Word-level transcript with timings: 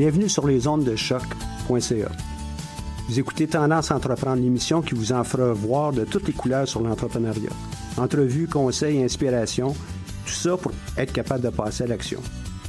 Bienvenue 0.00 0.30
sur 0.30 0.46
les 0.46 0.66
ondes 0.66 0.84
de 0.84 0.96
choc.ca. 0.96 2.08
Vous 3.06 3.18
écoutez 3.18 3.46
Tendance 3.46 3.90
Entreprendre, 3.90 4.40
l'émission 4.40 4.80
qui 4.80 4.94
vous 4.94 5.12
en 5.12 5.24
fera 5.24 5.52
voir 5.52 5.92
de 5.92 6.06
toutes 6.06 6.26
les 6.26 6.32
couleurs 6.32 6.66
sur 6.66 6.80
l'entrepreneuriat. 6.80 7.50
Entrevues, 7.98 8.48
conseils, 8.48 9.02
inspiration, 9.02 9.74
tout 10.24 10.32
ça 10.32 10.56
pour 10.56 10.72
être 10.96 11.12
capable 11.12 11.44
de 11.44 11.50
passer 11.50 11.84
à 11.84 11.86
l'action. 11.88 12.22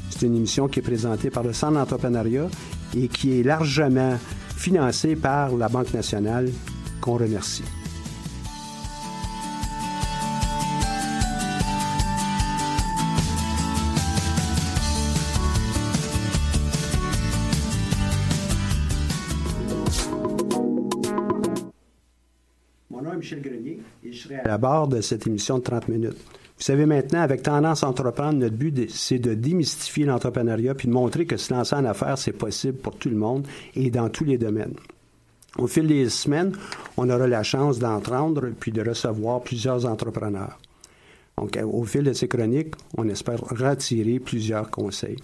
C'est 0.10 0.26
une 0.26 0.36
émission 0.36 0.68
qui 0.68 0.80
est 0.80 0.82
présentée 0.82 1.30
par 1.30 1.44
le 1.44 1.54
Centre 1.54 1.76
d'entrepreneuriat 1.76 2.50
et 2.98 3.08
qui 3.08 3.40
est 3.40 3.44
largement 3.44 4.18
financée 4.58 5.16
par 5.16 5.56
la 5.56 5.70
Banque 5.70 5.94
nationale, 5.94 6.50
qu'on 7.00 7.14
remercie. 7.14 7.64
Michel 23.02 23.42
Grenier 23.42 23.80
et 24.04 24.12
je 24.12 24.24
serai 24.24 24.36
à 24.36 24.48
la 24.48 24.58
barre 24.58 24.88
de 24.88 25.02
cette 25.02 25.28
émission 25.28 25.58
de 25.58 25.64
30 25.64 25.88
minutes. 25.90 26.18
Vous 26.58 26.64
savez 26.64 26.86
maintenant, 26.86 27.22
avec 27.22 27.42
Tendance 27.42 27.84
à 27.84 27.88
entreprendre, 27.88 28.38
notre 28.38 28.56
but, 28.56 28.90
c'est 28.92 29.18
de 29.18 29.34
démystifier 29.34 30.06
l'entrepreneuriat 30.06 30.76
puis 30.76 30.88
de 30.88 30.94
montrer 30.94 31.26
que 31.26 31.38
se 31.38 31.54
lancer 31.54 31.76
en 31.76 31.86
affaires, 31.86 32.18
c'est 32.18 32.34
possible 32.34 32.78
pour 32.78 32.96
tout 32.96 33.10
le 33.10 33.16
monde 33.16 33.48
et 33.76 33.90
dans 33.90 34.10
tous 34.10 34.26
les 34.26 34.38
domaines. 34.38 34.76
Au 35.58 35.68
fil 35.68 35.88
des 35.88 36.08
semaines, 36.10 36.54
on 36.98 37.10
aura 37.10 37.28
la 37.28 37.44
chance 37.44 37.80
d'entendre 37.80 38.50
puis 38.60 38.72
de 38.72 38.88
recevoir 38.88 39.42
plusieurs 39.42 39.86
entrepreneurs. 39.86 40.60
Donc, 41.38 41.58
au 41.64 41.84
fil 41.84 42.04
de 42.04 42.14
ces 42.14 42.28
chroniques, 42.28 42.76
on 42.98 43.10
espère 43.10 43.40
retirer 43.42 44.20
plusieurs 44.20 44.70
conseils. 44.70 45.18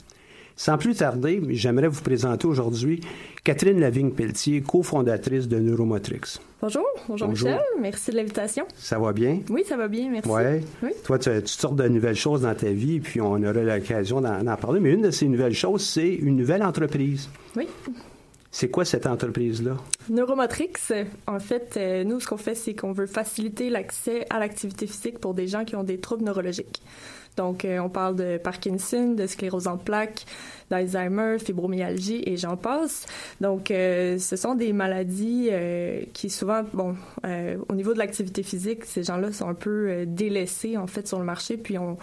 Sans 0.60 0.80
plus 0.80 0.96
tarder, 0.96 1.40
j'aimerais 1.50 1.88
vous 1.88 2.02
présenter 2.02 2.48
aujourd'hui 2.48 3.02
Catherine 3.44 3.80
Lavigne-Pelletier, 3.80 4.62
cofondatrice 4.62 5.48
de 5.48 5.60
Neuromotrix. 5.60 6.40
Bonjour, 6.60 6.84
bonjour, 7.08 7.28
Bonjour. 7.28 7.50
Michel, 7.50 7.64
merci 7.80 8.10
de 8.10 8.16
l'invitation. 8.16 8.66
Ça 8.76 8.98
va 8.98 9.14
bien? 9.14 9.42
Oui, 9.50 9.64
ça 9.68 9.78
va 9.78 9.88
bien, 9.88 10.10
merci. 10.10 10.28
Ouais. 10.28 10.64
Oui. 10.82 10.90
Toi, 11.04 11.20
tu 11.20 11.30
toutes 11.30 11.48
sortes 11.48 11.76
de 11.76 11.88
nouvelles 11.88 12.16
choses 12.16 12.42
dans 12.42 12.56
ta 12.56 12.72
vie, 12.72 13.00
puis 13.00 13.22
on 13.22 13.36
aura 13.36 13.54
l'occasion 13.54 14.20
d'en 14.20 14.44
d'en 14.44 14.56
parler. 14.58 14.80
Mais 14.80 14.94
une 14.94 15.04
de 15.04 15.12
ces 15.12 15.28
nouvelles 15.28 15.54
choses, 15.54 15.86
c'est 15.86 16.10
une 16.10 16.36
nouvelle 16.36 16.64
entreprise. 16.64 17.30
Oui. 17.56 17.68
C'est 18.50 18.72
quoi 18.72 18.84
cette 18.84 19.06
entreprise-là? 19.06 19.78
Neuromotrix, 20.10 20.74
en 21.28 21.40
fait, 21.40 21.76
euh, 21.78 22.04
nous, 22.04 22.20
ce 22.20 22.26
qu'on 22.26 22.38
fait, 22.38 22.56
c'est 22.56 22.74
qu'on 22.74 22.94
veut 22.94 23.06
faciliter 23.06 23.70
l'accès 23.70 24.26
à 24.32 24.40
l'activité 24.40 24.88
physique 24.88 25.20
pour 25.20 25.36
des 25.36 25.46
gens 25.46 25.64
qui 25.64 25.76
ont 25.76 25.84
des 25.84 26.00
troubles 26.00 26.24
neurologiques. 26.24 26.82
Donc, 27.38 27.64
euh, 27.64 27.80
on 27.80 27.90
parle 27.90 28.16
de 28.16 28.38
Parkinson, 28.38 29.14
de 29.14 29.28
sclérose 29.28 29.68
en 29.68 29.78
plaques, 29.78 30.26
d'Alzheimer, 30.70 31.38
fibromyalgie 31.40 32.24
et 32.26 32.36
j'en 32.36 32.58
passe. 32.58 33.06
Donc, 33.40 33.72
euh, 33.72 34.18
ce 34.18 34.36
sont 34.36 34.56
des 34.56 34.74
maladies 34.74 35.48
euh, 35.52 36.02
qui 36.14 36.30
souvent, 36.30 36.64
bon, 36.74 36.96
au 37.70 37.76
niveau 37.76 37.94
de 37.94 38.00
l'activité 38.00 38.44
physique, 38.44 38.84
ces 38.86 39.04
gens-là 39.04 39.32
sont 39.32 39.48
un 39.48 39.54
peu 39.54 40.06
délaissés 40.06 40.76
en 40.76 40.88
fait 40.88 41.08
sur 41.08 41.20
le 41.20 41.26
marché. 41.26 41.58
Puis 41.58 41.78
on, 41.78 41.98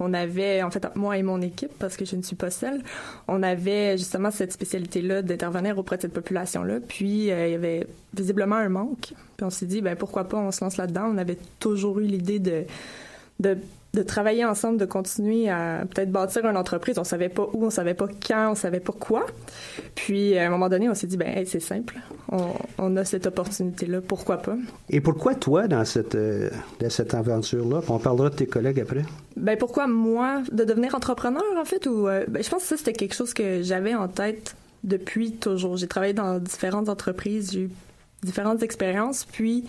on 0.00 0.12
avait, 0.12 0.62
en 0.62 0.70
fait, 0.70 0.86
moi 0.96 1.16
et 1.16 1.22
mon 1.22 1.40
équipe, 1.40 1.72
parce 1.78 1.96
que 1.96 2.04
je 2.04 2.16
ne 2.16 2.22
suis 2.22 2.36
pas 2.36 2.50
seule, 2.50 2.82
on 3.28 3.42
avait 3.42 3.96
justement 3.96 4.30
cette 4.30 4.52
spécialité-là 4.52 5.22
d'intervenir 5.22 5.78
auprès 5.78 5.96
de 5.96 6.02
cette 6.02 6.12
population-là. 6.12 6.80
Puis 6.80 7.06
il 7.06 7.26
y 7.26 7.32
avait 7.32 7.86
visiblement 8.12 8.56
un 8.56 8.68
manque. 8.68 9.12
Puis 9.36 9.46
on 9.46 9.50
s'est 9.50 9.66
dit, 9.66 9.80
ben 9.80 9.96
pourquoi 9.96 10.24
pas, 10.24 10.38
on 10.38 10.50
se 10.50 10.62
lance 10.62 10.76
là-dedans. 10.76 11.10
On 11.14 11.16
avait 11.16 11.38
toujours 11.58 12.00
eu 12.00 12.04
l'idée 12.04 12.40
de 12.40 12.66
de 13.92 14.02
travailler 14.02 14.44
ensemble, 14.44 14.78
de 14.78 14.84
continuer 14.84 15.48
à 15.48 15.84
peut-être 15.92 16.12
bâtir 16.12 16.46
une 16.46 16.56
entreprise. 16.56 16.98
On 16.98 17.04
savait 17.04 17.28
pas 17.28 17.48
où, 17.52 17.64
on 17.64 17.70
savait 17.70 17.94
pas 17.94 18.06
quand, 18.26 18.52
on 18.52 18.54
savait 18.54 18.80
pas 18.80 18.92
quoi. 18.92 19.26
Puis 19.94 20.38
à 20.38 20.46
un 20.46 20.50
moment 20.50 20.68
donné, 20.68 20.88
on 20.88 20.94
s'est 20.94 21.08
dit 21.08 21.16
ben 21.16 21.28
hey, 21.28 21.46
c'est 21.46 21.60
simple, 21.60 21.98
on, 22.30 22.52
on 22.78 22.96
a 22.96 23.04
cette 23.04 23.26
opportunité-là, 23.26 24.00
pourquoi 24.00 24.38
pas? 24.38 24.56
Et 24.88 25.00
pourquoi 25.00 25.34
toi 25.34 25.66
dans 25.66 25.84
cette, 25.84 26.14
euh, 26.14 26.50
dans 26.80 26.90
cette 26.90 27.14
aventure-là? 27.14 27.80
On 27.88 27.98
parlera 27.98 28.30
de 28.30 28.36
tes 28.36 28.46
collègues 28.46 28.80
après. 28.80 29.02
Ben 29.36 29.58
pourquoi 29.58 29.88
moi? 29.88 30.42
De 30.52 30.64
devenir 30.64 30.94
entrepreneur 30.94 31.42
en 31.58 31.64
fait 31.64 31.86
ou 31.86 32.06
euh, 32.06 32.24
ben, 32.28 32.42
je 32.42 32.48
pense 32.48 32.62
que 32.62 32.68
ça 32.68 32.76
c'était 32.76 32.92
quelque 32.92 33.14
chose 33.14 33.34
que 33.34 33.62
j'avais 33.62 33.94
en 33.94 34.06
tête 34.06 34.54
depuis 34.84 35.32
toujours. 35.32 35.76
J'ai 35.76 35.88
travaillé 35.88 36.12
dans 36.12 36.38
différentes 36.38 36.88
entreprises, 36.88 37.52
j'ai 37.52 37.62
eu 37.62 37.70
différentes 38.22 38.62
expériences, 38.62 39.24
puis 39.24 39.64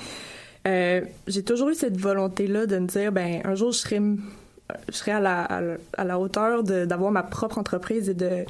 euh, 0.68 1.02
j'ai 1.28 1.44
toujours 1.44 1.70
eu 1.70 1.76
cette 1.76 1.98
volonté-là 1.98 2.66
de 2.66 2.78
me 2.78 2.88
dire, 2.88 3.12
ben 3.12 3.42
un 3.44 3.56
jour 3.56 3.72
je 3.72 3.80
serai, 3.80 5.12
à 5.12 6.04
la, 6.04 6.20
hauteur 6.20 6.64
d'avoir 6.64 7.12
ma 7.12 7.24
propre 7.24 7.58
entreprise 7.58 8.10
et 8.10 8.14
de, 8.14 8.46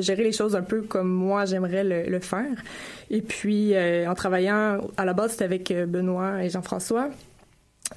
gérer 0.00 0.24
les 0.24 0.32
choses 0.32 0.56
un 0.56 0.62
peu 0.62 0.82
comme 0.82 1.08
moi 1.08 1.44
j'aimerais 1.44 1.84
le, 1.84 2.10
le 2.10 2.20
faire. 2.20 2.56
Et 3.10 3.22
puis 3.22 3.74
euh, 3.74 4.10
en 4.10 4.14
travaillant 4.14 4.80
à 4.96 5.04
la 5.04 5.12
base 5.12 5.32
c'était 5.32 5.44
avec 5.44 5.70
euh, 5.70 5.86
Benoît 5.86 6.42
et 6.42 6.50
Jean-François. 6.50 7.10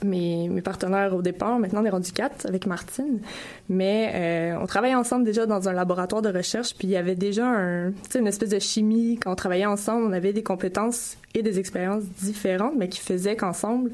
Mes, 0.03 0.49
partenaires 0.63 1.15
au 1.15 1.21
départ, 1.21 1.59
maintenant 1.59 1.81
on 1.81 1.85
est 1.85 1.89
rendu 1.89 2.11
quatre 2.11 2.45
avec 2.47 2.65
Martine, 2.65 3.19
mais 3.69 4.11
euh, 4.13 4.59
on 4.61 4.65
travaillait 4.65 4.95
ensemble 4.95 5.23
déjà 5.23 5.45
dans 5.45 5.69
un 5.69 5.73
laboratoire 5.73 6.21
de 6.21 6.29
recherche, 6.29 6.75
puis 6.75 6.87
il 6.87 6.91
y 6.91 6.97
avait 6.97 7.15
déjà 7.15 7.45
une 7.45 8.27
espèce 8.27 8.49
de 8.49 8.59
chimie. 8.59 9.19
Quand 9.21 9.31
on 9.31 9.35
travaillait 9.35 9.65
ensemble, 9.65 10.05
on 10.05 10.13
avait 10.13 10.33
des 10.33 10.43
compétences 10.43 11.17
et 11.33 11.43
des 11.43 11.59
expériences 11.59 12.03
différentes, 12.03 12.73
mais 12.75 12.89
qui 12.89 12.99
faisaient 12.99 13.35
qu'ensemble, 13.35 13.91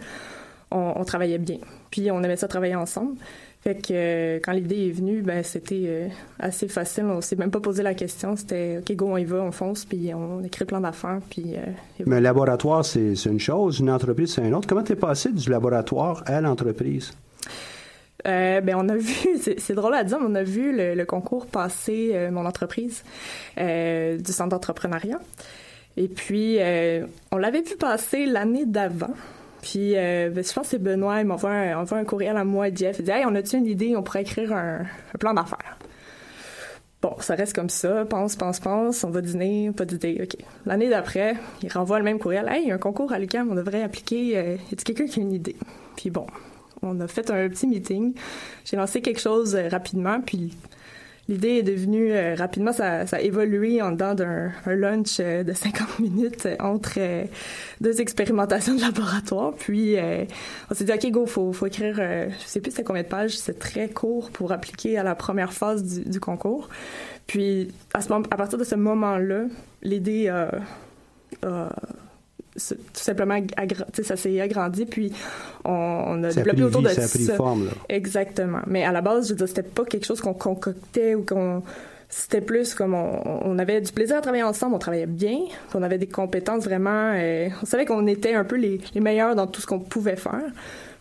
on 0.72 1.04
travaillait 1.04 1.38
bien. 1.38 1.58
Puis 1.92 2.10
on 2.10 2.24
aimait 2.24 2.38
ça 2.38 2.48
travailler 2.48 2.76
ensemble. 2.76 3.16
Fait 3.64 3.76
que 3.76 3.94
euh, 3.94 4.40
quand 4.44 4.54
l'idée 4.54 4.88
est 4.88 4.92
venue, 4.92 5.22
ben 5.22 5.44
c'était 5.44 5.84
euh, 5.86 6.08
assez 6.40 6.68
facile. 6.68 7.04
On 7.06 7.22
s'est 7.22 7.36
même 7.36 7.52
pas 7.52 7.60
posé 7.60 7.84
la 7.84 7.94
question. 7.94 8.36
C'était 8.36 8.80
OK, 8.80 8.96
go, 8.96 9.10
on 9.12 9.18
y 9.18 9.24
va, 9.24 9.38
on 9.38 9.52
fonce, 9.52 9.86
puis 9.86 10.12
on 10.16 10.44
écrit 10.44 10.66
plein 10.66 10.82
d'affaires. 10.82 11.20
Puis, 11.30 11.56
euh, 11.56 11.62
Mais 12.08 12.16
un 12.16 12.22
laboratoire, 12.22 12.84
c'est 12.84 13.14
une 13.26 13.40
chose, 13.40 13.80
une 13.80 13.92
entreprise, 13.92 14.34
c'est 14.34 14.42
une 14.42 14.56
autre. 14.56 14.68
Comment 14.68 14.82
t'es 14.82 14.96
passé 14.96 15.32
du 15.32 15.48
laboratoire 15.52 16.24
à 16.26 16.42
l'entreprise? 16.42 17.14
Euh, 18.28 18.62
ben 18.62 18.76
on 18.78 18.90
a 18.90 18.96
vu, 18.96 19.14
c'est 19.58 19.74
drôle 19.76 19.94
à 19.94 20.04
dire, 20.04 20.20
mais 20.20 20.28
on 20.28 20.36
a 20.36 20.44
vu 20.44 20.76
le, 20.76 21.04
concours 21.06 21.46
passer 21.46 22.30
mon 22.32 22.48
entreprise 22.48 23.04
du 23.58 24.32
centre 24.32 24.50
d'entrepreneuriat. 24.50 25.20
Et 25.98 26.08
puis, 26.08 26.58
on 27.32 27.38
l'avait 27.38 27.62
vu 27.62 27.76
passer 27.76 28.26
l'année 28.26 28.66
d'avant. 28.66 29.14
Puis, 29.62 29.96
euh, 29.96 30.30
ben, 30.30 30.44
je 30.44 30.54
pense 30.54 30.66
que 30.66 30.72
c'est 30.72 30.82
Benoît, 30.82 31.22
il 31.22 31.28
m'envoie 31.28 31.52
un, 31.52 31.86
un, 31.86 32.04
courriel 32.04 32.38
à 32.38 32.44
moi 32.44 32.74
Jeff. 32.74 32.98
Il 33.00 33.06
dit 33.06 33.12
Hey, 33.12 33.26
on 33.26 33.36
a-tu 33.36 33.58
une 33.58 33.68
idée 33.68 33.96
On 33.96 34.04
pourrait 34.04 34.22
écrire 34.22 34.54
un, 34.54 34.86
plan 35.20 35.34
d'affaires? 35.34 35.78
Bon, 37.02 37.16
ça 37.20 37.36
reste 37.36 37.54
comme 37.54 37.70
ça. 37.70 38.06
Pense, 38.06 38.36
pense, 38.36 38.60
pense. 38.60 39.04
On 39.04 39.10
va 39.10 39.22
dîner, 39.22 39.72
pas 39.72 39.86
d'idée. 39.86 40.20
OK. 40.24 40.44
L'année 40.66 40.90
d'après, 40.90 41.36
il 41.64 41.72
renvoie 41.72 41.98
le 42.00 42.06
même 42.06 42.20
courriel 42.20 42.48
Hey, 42.50 42.64
il 42.64 42.70
y 42.70 42.72
a 42.72 42.76
un 42.76 42.80
concours 42.80 43.12
à 43.12 43.20
l'UQAM, 43.20 43.52
on 43.52 43.56
devrait 43.56 43.84
appliquer. 43.84 44.38
Euh, 44.38 44.58
y 44.72 44.74
a 44.74 44.84
quelqu'un 44.84 45.06
qui 45.06 45.20
a 45.20 45.24
une 45.24 45.34
idée? 45.34 45.56
Puis 45.96 46.10
bon, 46.10 46.26
on 46.82 47.00
a 47.00 47.08
fait 47.08 47.30
un 47.30 47.48
petit 47.50 47.68
meeting. 47.68 48.14
J'ai 48.66 48.78
lancé 48.78 49.02
quelque 49.02 49.20
chose 49.20 49.56
euh, 49.56 49.68
rapidement, 49.70 50.22
puis 50.22 50.56
l'idée 51.32 51.60
est 51.60 51.64
devenue 51.64 52.12
euh, 52.12 52.36
rapidement, 52.36 52.74
ça, 52.74 53.08
ça, 53.08 53.18
a 53.18 53.20
évolué 53.22 53.82
en 53.82 53.92
dedans 53.92 54.14
d'un 54.14 54.52
lunch 54.66 55.18
euh, 55.20 55.44
de 55.44 55.54
50 55.54 56.00
minutes 56.00 56.48
entre 56.60 56.96
euh, 56.98 57.24
deux 57.80 58.02
expérimentations 58.02 58.76
de 58.76 58.82
laboratoire. 58.82 59.54
Puis 59.54 59.96
on 60.70 60.74
s'est 60.74 60.84
dit 60.84 60.92
ok 60.92 61.12
go, 61.12 61.26
faut 61.26 61.54
faut 61.54 61.68
écrire, 61.68 61.96
je 61.96 62.46
sais 62.46 62.60
plus 62.60 62.72
c'est 62.72 62.84
combien 62.84 63.04
de 63.04 63.08
pages, 63.08 63.38
c'est 63.38 63.58
très 63.58 63.90
court 63.90 64.30
pour 64.32 64.52
appliquer 64.52 64.98
à 64.98 65.04
la 65.04 65.16
première 65.16 65.54
phase 65.54 65.84
du, 65.84 66.10
du 66.10 66.20
concours. 66.20 66.70
Puis 67.28 67.70
à, 67.94 68.02
ce 68.02 68.10
moment, 68.10 68.26
à 68.30 68.36
partir 68.36 68.58
de 68.58 68.64
ce 68.64 68.76
moment-là, 68.76 69.46
l'idée 69.82 70.28
a 70.28 70.52
tout 72.54 72.76
simplement 72.94 73.40
ça 74.04 74.18
s'est 74.18 74.42
agrandi 74.42 74.86
puis 74.86 75.14
on, 75.64 76.24
a 76.24 76.34
développé 76.34 76.64
autour 76.64 76.82
de 76.82 76.90
ça. 76.90 77.18
Exactement. 77.88 78.60
Mais 78.68 78.84
à 78.84 78.92
la 78.92 79.02
base, 79.02 79.28
je 79.28 79.34
veux 79.34 79.38
dire, 79.38 79.48
c'était 79.48 79.64
pas 79.64 79.86
quelque 79.86 80.06
chose 80.06 80.20
qu'on 80.20 80.34
concoctait 80.34 81.16
ou 81.16 81.24
qu'on 81.24 81.64
c'était 82.12 82.42
plus 82.42 82.74
comme 82.74 82.94
on, 82.94 83.58
avait 83.58 83.80
du 83.80 83.92
plaisir 83.94 84.18
à 84.18 84.22
travailler 84.22 84.44
ensemble, 84.44 84.76
on 84.76 84.80
travaillait 84.80 85.06
bien, 85.06 85.40
on 85.74 85.82
avait 85.82 85.98
des 85.98 86.08
compétences 86.08 86.66
vraiment, 86.66 87.14
euh, 87.16 87.48
on 87.64 87.66
savait 87.66 87.86
qu'on 87.86 88.06
était 88.06 88.34
un 88.34 88.44
peu 88.44 88.58
les, 88.58 88.82
meilleurs 89.00 89.34
dans 89.34 89.48
tout 89.48 89.62
ce 89.62 89.66
qu'on 89.66 89.80
pouvait 89.80 90.18
faire. 90.18 90.44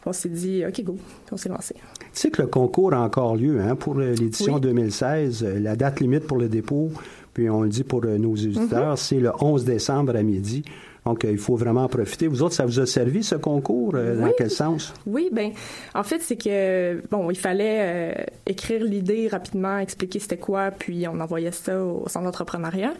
on 0.06 0.12
s'est 0.12 0.28
dit, 0.28 0.62
OK, 0.64 0.84
go, 0.84 0.96
on 1.32 1.36
s'est 1.36 1.48
lancé. 1.48 1.74
Tu 1.74 1.80
sais 2.12 2.30
que 2.30 2.42
le 2.42 2.46
concours 2.46 2.94
a 2.94 3.00
encore 3.00 3.34
lieu 3.34 3.60
hein, 3.60 3.74
pour 3.74 3.96
l'édition 3.96 4.60
2016. 4.60 5.42
Euh, 5.42 5.58
la 5.58 5.74
date 5.74 5.98
limite 5.98 6.28
pour 6.28 6.38
le 6.38 6.48
dépôt, 6.48 6.92
puis 7.34 7.50
on 7.50 7.62
le 7.62 7.68
dit 7.68 7.82
pour 7.82 8.04
euh, 8.04 8.16
nos 8.16 8.34
auditeurs, 8.34 8.94
mm-hmm. 8.94 9.08
c'est 9.08 9.18
le 9.18 9.32
11 9.40 9.64
décembre 9.64 10.14
à 10.14 10.22
midi. 10.22 10.62
Donc, 11.06 11.24
euh, 11.24 11.30
il 11.30 11.38
faut 11.38 11.56
vraiment 11.56 11.84
en 11.84 11.88
profiter. 11.88 12.28
Vous 12.28 12.42
autres, 12.42 12.54
ça 12.54 12.66
vous 12.66 12.80
a 12.80 12.86
servi 12.86 13.22
ce 13.22 13.34
concours? 13.34 13.94
Euh, 13.94 14.20
dans 14.20 14.30
quel 14.36 14.50
sens? 14.50 14.92
Oui, 15.06 15.28
ben, 15.32 15.52
en 15.94 16.02
fait, 16.02 16.20
c'est 16.20 16.36
que, 16.36 17.02
bon, 17.10 17.30
il 17.30 17.38
fallait 17.38 17.78
euh, 17.80 18.24
écrire 18.46 18.84
l'idée 18.84 19.28
rapidement, 19.28 19.78
expliquer 19.78 20.18
c'était 20.18 20.36
quoi, 20.36 20.70
puis 20.70 21.06
on 21.08 21.20
envoyait 21.20 21.52
ça 21.52 21.82
au 21.82 22.08
centre 22.08 22.26
d'entrepreneuriat. 22.26 22.92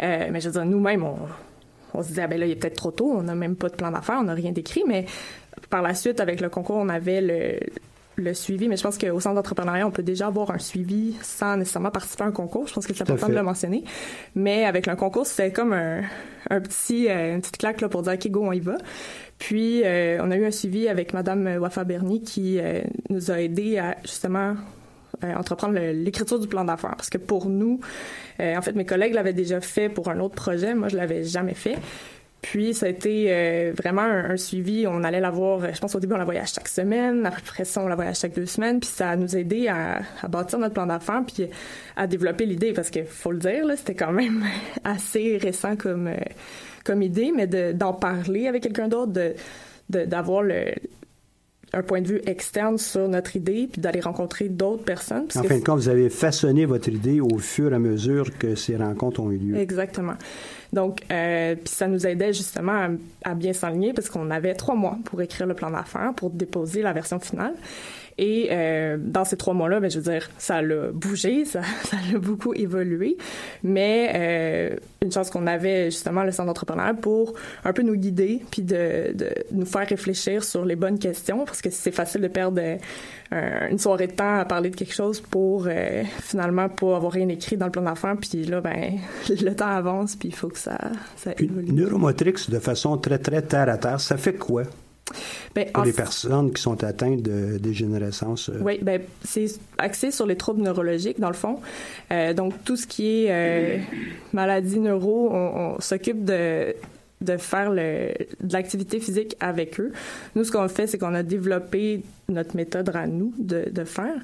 mais 0.00 0.40
je 0.40 0.48
veux 0.48 0.52
dire, 0.52 0.64
nous-mêmes, 0.64 1.04
on, 1.04 1.16
on 1.92 2.02
se 2.02 2.08
disait, 2.08 2.22
ah 2.22 2.26
ben 2.26 2.40
là, 2.40 2.46
il 2.46 2.52
est 2.52 2.56
peut-être 2.56 2.76
trop 2.76 2.90
tôt, 2.90 3.12
on 3.14 3.22
n'a 3.22 3.34
même 3.34 3.56
pas 3.56 3.68
de 3.68 3.76
plan 3.76 3.90
d'affaires, 3.90 4.18
on 4.20 4.24
n'a 4.24 4.34
rien 4.34 4.52
d'écrit, 4.52 4.82
mais 4.86 5.06
par 5.70 5.82
la 5.82 5.94
suite, 5.94 6.20
avec 6.20 6.40
le 6.40 6.48
concours, 6.48 6.76
on 6.76 6.88
avait 6.88 7.20
le, 7.20 7.60
le 8.16 8.34
suivi, 8.34 8.68
mais 8.68 8.76
je 8.76 8.82
pense 8.82 8.98
qu'au 8.98 9.20
centre 9.20 9.34
d'entrepreneuriat, 9.34 9.86
on 9.86 9.90
peut 9.90 10.02
déjà 10.02 10.28
avoir 10.28 10.50
un 10.50 10.58
suivi 10.58 11.16
sans 11.22 11.56
nécessairement 11.56 11.90
participer 11.90 12.24
à 12.24 12.26
un 12.26 12.32
concours. 12.32 12.68
Je 12.68 12.74
pense 12.74 12.86
que 12.86 12.94
c'est 12.94 13.02
important 13.02 13.28
de 13.28 13.34
le 13.34 13.42
mentionner. 13.42 13.84
Mais 14.34 14.64
avec 14.64 14.86
le 14.86 14.96
concours, 14.96 15.26
c'était 15.26 15.52
comme 15.52 15.72
un, 15.72 16.02
un 16.50 16.60
petit, 16.60 17.08
euh, 17.08 17.34
une 17.34 17.40
petite 17.40 17.58
claque 17.58 17.80
là, 17.80 17.88
pour 17.88 18.02
dire 18.02 18.12
OK, 18.12 18.28
go, 18.30 18.44
on 18.44 18.52
y 18.52 18.60
va. 18.60 18.76
Puis, 19.38 19.82
euh, 19.84 20.18
on 20.22 20.30
a 20.30 20.36
eu 20.36 20.44
un 20.44 20.50
suivi 20.50 20.88
avec 20.88 21.12
Madame 21.12 21.56
Wafa 21.58 21.84
Berni 21.84 22.22
qui 22.22 22.58
euh, 22.60 22.82
nous 23.10 23.30
a 23.30 23.40
aidé 23.40 23.78
à 23.78 23.96
justement 24.02 24.54
entreprendre 25.22 25.78
l'écriture 25.78 26.38
du 26.38 26.48
plan 26.48 26.64
d'affaires. 26.64 26.96
Parce 26.96 27.08
que 27.08 27.18
pour 27.18 27.46
nous, 27.48 27.80
en 28.40 28.60
fait, 28.60 28.72
mes 28.72 28.84
collègues 28.84 29.14
l'avaient 29.14 29.32
déjà 29.32 29.60
fait 29.60 29.88
pour 29.88 30.10
un 30.10 30.20
autre 30.20 30.34
projet. 30.34 30.74
Moi, 30.74 30.88
je 30.88 30.96
l'avais 30.96 31.24
jamais 31.24 31.54
fait. 31.54 31.76
Puis 32.44 32.74
ça 32.74 32.84
a 32.84 32.88
été 32.90 33.26
euh, 33.28 33.72
vraiment 33.74 34.02
un, 34.02 34.36
suivi. 34.36 34.86
On 34.86 35.02
allait 35.02 35.20
la 35.20 35.30
voir, 35.30 35.72
je 35.72 35.80
pense 35.80 35.94
au 35.94 35.98
début 35.98 36.12
on 36.12 36.18
la 36.18 36.26
voyait 36.26 36.40
à 36.40 36.44
chaque 36.44 36.68
semaine, 36.68 37.24
après 37.24 37.64
ça 37.64 37.80
on 37.80 37.88
la 37.88 37.94
voyait 37.94 38.10
à 38.10 38.14
chaque 38.14 38.34
deux 38.34 38.44
semaines, 38.44 38.80
puis 38.80 38.90
ça 38.90 39.10
a 39.10 39.16
nous 39.16 39.34
aidé 39.34 39.68
à, 39.68 40.02
à 40.20 40.28
bâtir 40.28 40.58
notre 40.58 40.74
plan 40.74 40.84
d'affaires 40.84 41.22
puis 41.26 41.48
à 41.96 42.06
développer 42.06 42.44
l'idée. 42.44 42.74
Parce 42.74 42.90
que 42.90 43.02
faut 43.02 43.32
le 43.32 43.38
dire 43.38 43.64
là, 43.64 43.76
c'était 43.76 43.94
quand 43.94 44.12
même 44.12 44.44
assez 44.84 45.38
récent 45.38 45.74
comme 45.74 46.08
euh, 46.08 46.16
comme 46.84 47.00
idée, 47.00 47.32
mais 47.34 47.46
d'en 47.46 47.94
parler 47.94 48.46
avec 48.46 48.62
quelqu'un 48.62 48.88
d'autre, 48.88 49.12
de 49.12 49.34
d'avoir 49.88 50.42
le 50.42 50.66
un 51.74 51.82
point 51.82 52.00
de 52.00 52.08
vue 52.08 52.20
externe 52.26 52.78
sur 52.78 53.08
notre 53.08 53.36
idée, 53.36 53.68
puis 53.70 53.80
d'aller 53.80 54.00
rencontrer 54.00 54.48
d'autres 54.48 54.84
personnes. 54.84 55.26
En 55.34 55.42
fin 55.42 55.58
de 55.58 55.64
compte, 55.64 55.78
vous 55.78 55.88
avez 55.88 56.08
façonné 56.08 56.64
votre 56.64 56.88
idée 56.88 57.20
au 57.20 57.38
fur 57.38 57.72
et 57.72 57.76
à 57.76 57.78
mesure 57.78 58.36
que 58.38 58.54
ces 58.54 58.76
rencontres 58.76 59.20
ont 59.20 59.30
eu 59.30 59.38
lieu. 59.38 59.56
Exactement. 59.56 60.14
Donc, 60.72 61.00
euh, 61.10 61.54
puis 61.54 61.72
ça 61.72 61.86
nous 61.86 62.06
aidait 62.06 62.32
justement 62.32 62.88
à, 63.24 63.34
bien 63.34 63.52
s'aligner 63.52 63.92
parce 63.92 64.08
qu'on 64.08 64.30
avait 64.30 64.54
trois 64.54 64.74
mois 64.74 64.98
pour 65.04 65.20
écrire 65.22 65.46
le 65.46 65.54
plan 65.54 65.70
d'affaires, 65.70 66.12
pour 66.16 66.30
déposer 66.30 66.82
la 66.82 66.92
version 66.92 67.20
finale. 67.20 67.54
Et 68.18 68.48
euh, 68.50 68.96
dans 68.98 69.24
ces 69.24 69.36
trois 69.36 69.54
mois-là, 69.54 69.80
ben, 69.80 69.90
je 69.90 69.98
veux 69.98 70.12
dire, 70.12 70.30
ça 70.38 70.62
l'a 70.62 70.92
bougé, 70.92 71.44
ça, 71.44 71.62
ça 71.84 71.96
a 72.14 72.18
beaucoup 72.18 72.54
évolué. 72.54 73.16
Mais 73.62 74.12
euh, 74.14 74.76
une 75.02 75.12
chance 75.12 75.30
qu'on 75.30 75.46
avait 75.46 75.86
justement 75.86 76.22
le 76.22 76.30
centre 76.30 76.46
d'entrepreneur 76.46 76.94
pour 76.96 77.34
un 77.64 77.72
peu 77.72 77.82
nous 77.82 77.96
guider, 77.96 78.42
puis 78.50 78.62
de, 78.62 79.12
de, 79.14 79.30
nous 79.50 79.66
faire 79.66 79.86
réfléchir 79.86 80.44
sur 80.44 80.64
les 80.64 80.76
bonnes 80.76 80.98
questions, 80.98 81.44
parce 81.44 81.60
que 81.60 81.70
c'est 81.70 81.90
facile 81.90 82.20
de 82.20 82.28
perdre 82.28 82.60
euh, 83.32 83.68
une 83.68 83.78
soirée 83.78 84.06
de 84.06 84.12
temps 84.12 84.38
à 84.38 84.44
parler 84.44 84.70
de 84.70 84.76
quelque 84.76 84.94
chose 84.94 85.20
pour 85.20 85.68
finalement 86.22 86.68
pas 86.68 86.96
avoir 86.96 87.12
rien 87.12 87.28
écrit 87.28 87.56
dans 87.56 87.66
le 87.66 87.72
plan 87.72 87.82
d'affaires. 87.82 88.16
Puis 88.20 88.44
là, 88.44 88.60
ben 88.60 88.98
le 89.28 89.54
temps 89.54 89.66
avance, 89.66 90.14
puis 90.14 90.28
il 90.28 90.34
faut 90.34 90.48
que 90.48 90.58
ça, 90.58 90.78
ça 91.16 91.32
évolue. 91.38 91.72
Neuromotrix, 91.72 92.46
de 92.48 92.58
façon 92.58 92.96
très, 92.96 93.18
très 93.18 93.42
terre 93.42 93.68
à 93.68 93.78
terre, 93.78 94.00
ça 94.00 94.16
fait 94.16 94.34
quoi? 94.34 94.62
Ben, 95.54 95.70
pour 95.72 95.84
les 95.84 95.92
personnes 95.92 96.52
qui 96.52 96.62
sont 96.62 96.82
atteintes 96.82 97.22
de 97.22 97.58
dégénérescence. 97.58 98.48
Euh. 98.48 98.60
Oui, 98.62 98.78
ben, 98.80 99.02
c'est 99.22 99.46
axé 99.78 100.10
sur 100.10 100.26
les 100.26 100.36
troubles 100.36 100.62
neurologiques, 100.62 101.20
dans 101.20 101.28
le 101.28 101.34
fond. 101.34 101.60
Euh, 102.10 102.32
donc, 102.32 102.54
tout 102.64 102.76
ce 102.76 102.86
qui 102.86 103.24
est 103.24 103.30
euh, 103.30 103.78
maladie 104.32 104.80
neuro, 104.80 105.30
on, 105.32 105.80
s'occupe 105.80 106.24
de 106.24 106.74
de 107.24 107.36
faire 107.36 107.72
de 107.72 108.12
l'activité 108.52 109.00
physique 109.00 109.36
avec 109.40 109.80
eux. 109.80 109.92
Nous, 110.34 110.44
ce 110.44 110.52
qu'on 110.52 110.68
fait, 110.68 110.86
c'est 110.86 110.98
qu'on 110.98 111.14
a 111.14 111.22
développé 111.22 112.02
notre 112.28 112.56
méthode 112.56 112.90
à 112.94 113.06
nous 113.06 113.34
de, 113.38 113.84
faire. 113.84 114.14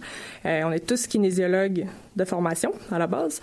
on 0.45 0.73
est 0.73 0.87
tous 0.87 1.07
kinésiologues 1.07 1.87
de 2.17 2.25
formation 2.25 2.73
à 2.91 2.99
la 2.99 3.07
base. 3.07 3.41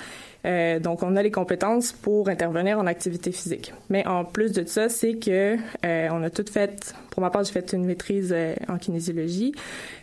Euh, 0.47 0.79
donc, 0.79 1.03
on 1.03 1.15
a 1.15 1.23
les 1.23 1.31
compétences 1.31 1.91
pour 1.91 2.29
intervenir 2.29 2.79
en 2.79 2.87
activité 2.87 3.31
physique. 3.31 3.73
Mais 3.89 4.05
en 4.07 4.23
plus 4.23 4.51
de 4.51 4.65
ça, 4.65 4.89
c'est 4.89 5.15
que 5.15 5.57
euh, 5.85 6.07
on 6.11 6.23
a 6.23 6.29
tout 6.29 6.45
fait. 6.49 6.95
Pour 7.09 7.21
ma 7.21 7.29
part, 7.29 7.43
j'ai 7.43 7.51
fait 7.51 7.73
une 7.73 7.85
maîtrise 7.85 8.31
euh, 8.35 8.53
en 8.69 8.77
kinésiologie. 8.77 9.53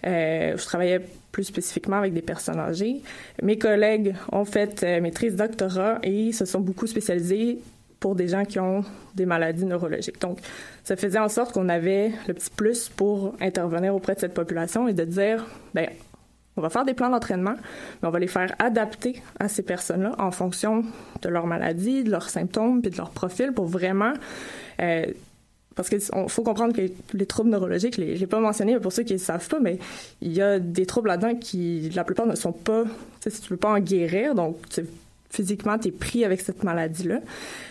je 0.03 0.65
travaillais 0.65 1.01
plus 1.33 1.45
spécifiquement 1.45 1.97
avec 1.97 2.13
des 2.13 2.23
personnes 2.23 2.61
âgées. 2.61 3.01
Mes 3.43 3.59
collègues 3.59 4.15
ont 4.31 4.45
fait 4.45 4.83
maîtrise 5.01 5.35
doctorat 5.35 5.99
et 6.05 6.31
se 6.33 6.45
sont 6.45 6.61
beaucoup 6.61 6.87
spécialisés 6.87 7.59
pour 8.05 8.15
des 8.15 8.29
gens 8.29 8.45
qui 8.45 8.61
ont 8.61 8.85
des 9.15 9.25
maladies 9.25 9.65
neurologiques. 9.65 10.21
Donc, 10.21 10.39
ça 10.83 10.95
faisait 10.95 11.19
en 11.19 11.31
sorte 11.31 11.55
qu'on 11.55 11.71
avait 11.71 12.13
le 12.29 12.35
petit 12.35 12.51
plus 12.51 12.91
pour 12.91 13.35
intervenir 13.41 13.95
auprès 13.95 14.15
de 14.15 14.21
cette 14.21 14.35
population 14.35 14.87
et 14.87 14.93
de 14.93 15.07
dire, 15.07 15.47
ben 15.73 15.89
on 16.59 16.61
va 16.61 16.69
faire 16.69 16.85
des 16.85 16.93
plans 16.93 17.09
d'entraînement, 17.09 17.55
mais 18.03 18.09
on 18.09 18.11
va 18.11 18.19
les 18.19 18.27
faire 18.27 18.55
adapter 18.59 19.23
à 19.41 19.49
ces 19.49 19.63
personnes-là 19.63 20.17
en 20.19 20.31
fonction 20.33 20.85
de 21.23 21.29
leur 21.31 21.47
maladie, 21.47 22.05
de 22.05 22.11
leurs 22.11 22.29
symptômes, 22.29 22.83
puis 22.83 22.91
de 22.91 22.99
leur 22.99 23.09
profil 23.09 23.53
pour 23.53 23.65
vraiment... 23.65 24.13
Euh, 24.83 25.07
parce 25.75 25.89
qu'il 25.89 26.01
faut 26.29 26.43
comprendre 26.43 26.75
que 26.75 26.83
les 27.15 27.27
troubles 27.27 27.49
neurologiques, 27.49 27.95
je 27.97 28.03
l'ai 28.03 28.27
pas 28.27 28.39
mentionné, 28.39 28.75
mais 28.75 28.81
pour 28.81 28.93
ceux 28.93 29.05
qui 29.05 29.15
ne 29.15 29.19
savent 29.19 29.49
pas, 29.49 29.61
mais 29.61 29.79
il 30.21 30.35
y 30.35 30.43
a 30.43 30.59
des 30.59 30.85
troubles 30.85 31.09
là-dedans 31.09 31.37
qui, 31.37 31.89
la 31.95 32.05
plupart, 32.05 32.27
ne 32.27 32.35
sont 32.35 32.53
pas... 32.53 32.85
Tu 33.23 33.31
sais, 33.31 33.41
tu 33.41 33.45
ne 33.45 33.49
peux 33.49 33.57
pas 33.57 33.71
en 33.71 33.81
guérir, 33.81 34.35
donc 34.35 34.59
physiquement, 35.35 35.79
tu 35.79 35.89
es 35.89 35.91
pris 35.91 36.25
avec 36.25 36.41
cette 36.41 36.63
maladie-là. 36.63 37.21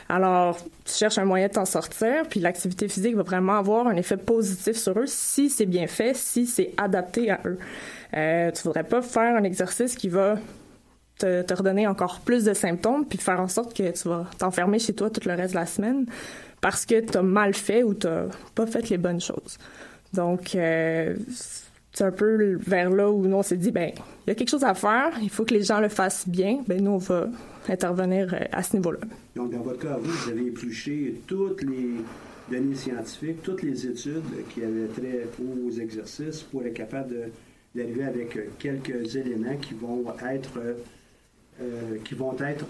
Alors, 0.10 0.58
tu 0.86 0.94
cherches 0.94 1.18
un 1.18 1.26
moyen 1.26 1.48
de 1.48 1.54
t'en 1.54 1.66
sortir, 1.66 2.28
puis 2.30 2.40
l'activité 2.40 2.88
physique 2.88 3.16
va 3.16 3.24
vraiment 3.24 3.58
avoir 3.58 3.88
un 3.88 3.96
effet 3.96 4.18
positif 4.18 4.76
sur 4.76 5.00
eux 5.00 5.08
si 5.08 5.50
c'est 5.50 5.66
bien 5.66 5.88
fait, 5.88 6.16
si 6.16 6.46
c'est 6.46 6.72
adapté 6.78 7.32
à 7.32 7.40
eux. 7.46 7.58
Euh, 8.16 8.52
tu 8.52 8.64
voudrais 8.64 8.84
pas 8.84 9.02
faire 9.02 9.36
un 9.36 9.44
exercice 9.44 9.96
qui 9.96 10.10
va 10.10 10.36
te, 11.18 11.54
redonner 11.54 11.88
encore 11.88 12.20
plus 12.20 12.44
de 12.44 12.54
symptômes, 12.54 13.06
puis 13.06 13.18
faire 13.18 13.40
en 13.40 13.48
sorte 13.48 13.76
que 13.76 13.92
tu 13.92 14.10
vas 14.10 14.26
t'enfermer 14.38 14.80
chez 14.80 14.94
toi 14.94 15.10
tout 15.10 15.22
le 15.28 15.36
reste 15.36 15.54
de 15.54 15.60
la 15.60 15.66
semaine 15.66 16.06
parce 16.62 16.86
que 16.86 17.00
tu 17.00 17.18
as 17.18 17.22
mal 17.22 17.54
fait 17.54 17.84
ou 17.84 17.94
tu 17.94 18.08
pas 18.56 18.66
fait 18.66 18.90
les 18.90 18.98
bonnes 18.98 19.22
choses. 19.22 19.58
Donc, 20.14 20.56
euh, 20.56 21.16
c'est 21.94 22.04
un 22.04 22.12
peu 22.12 22.58
vers 22.66 22.90
là 22.90 23.10
où 23.12 23.26
nous 23.26 23.38
on 23.38 23.44
s'est 23.44 23.58
dit 23.58 23.72
ben 23.72 23.92
il 23.96 24.30
y 24.30 24.32
a 24.32 24.36
quelque 24.36 24.50
chose 24.50 24.64
à 24.64 24.74
faire, 24.74 25.12
il 25.22 25.30
faut 25.30 25.46
que 25.46 25.54
les 25.54 25.64
gens 25.64 25.80
le 25.80 25.90
fassent 25.90 26.28
bien, 26.28 26.60
ben 26.68 26.82
nous 26.82 26.92
on 26.92 26.98
va 26.98 27.28
intervenir 27.72 28.34
euh, 28.34 28.46
à 28.52 28.64
ce 28.64 28.76
niveau-là. 28.76 29.00
Donc 29.36 29.52
dans 29.52 29.60
votre 29.62 29.80
cas, 29.80 29.98
vous, 29.98 30.12
vous 30.12 30.30
avez 30.30 30.48
épluché 30.48 31.22
toutes 31.28 31.62
les 31.64 31.96
données 32.52 32.76
scientifiques, 32.76 33.42
toutes 33.44 33.64
les 33.64 33.86
études 33.88 34.24
qui 34.50 34.64
avaient 34.64 34.88
trait 34.88 35.28
aux 35.40 35.72
exercices 35.72 36.42
pour 36.42 36.64
être 36.64 36.74
capable 36.74 37.32
d'arriver 37.74 38.04
avec 38.04 38.58
quelques 38.60 39.16
éléments 39.16 39.56
qui 39.58 39.74
vont 39.74 40.04
être 40.30 40.60
euh, 41.62 41.98
qui 42.04 42.16
vont 42.16 42.36
être 42.40 42.66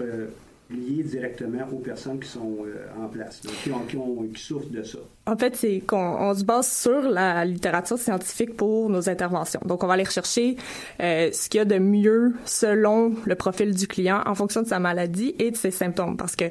liés 0.74 1.04
directement 1.04 1.68
aux 1.72 1.80
personnes 1.80 2.20
qui 2.20 2.28
sont 2.28 2.58
euh, 2.66 3.04
en 3.04 3.08
place, 3.08 3.42
qui, 3.64 3.98
ont, 3.98 4.28
souffrent 4.36 4.70
de 4.70 4.84
ça. 4.84 5.00
En 5.26 5.38
fait, 5.38 5.56
c'est 5.56 5.82
qu'on 5.86 6.34
se 6.36 6.44
base 6.44 6.70
sur 6.70 7.02
la 7.02 7.46
littérature 7.46 7.98
scientifique 7.98 8.58
pour 8.58 8.90
nos 8.90 9.10
interventions. 9.10 9.62
Donc, 9.66 9.84
on 9.84 9.88
va 9.88 9.94
aller 9.94 10.04
rechercher 10.04 10.58
euh, 11.02 11.30
ce 11.32 11.50
qu'il 11.50 11.60
y 11.60 11.62
a 11.62 11.66
de 11.66 11.80
mieux 11.80 12.34
selon 12.46 13.14
le 13.26 13.36
profil 13.36 13.74
du 13.74 13.88
client 13.88 14.22
en 14.26 14.36
fonction 14.36 14.62
de 14.62 14.68
sa 14.68 14.80
maladie 14.80 15.36
et 15.40 15.52
de 15.52 15.56
ses 15.56 15.72
symptômes. 15.72 16.18
Parce 16.18 16.36
que 16.36 16.46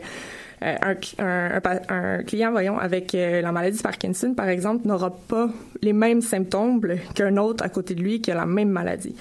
euh, 0.63 1.61
un, 1.89 2.23
client, 2.23 2.51
voyons, 2.51 2.79
avec 2.79 3.13
la 3.13 3.53
maladie 3.53 3.79
de 3.79 3.83
Parkinson, 3.83 4.35
par 4.35 4.49
exemple, 4.49 4.87
n'aura 4.87 5.11
pas 5.11 5.49
les 5.83 5.93
mêmes 5.93 6.21
symptômes 6.21 6.81
qu'un 7.15 7.37
autre 7.37 7.65
à 7.65 7.69
côté 7.69 7.95
de 7.95 8.03
lui 8.03 8.21
qui 8.21 8.31
a 8.31 8.35
la 8.35 8.47
même 8.47 8.71
maladie. 8.71 9.15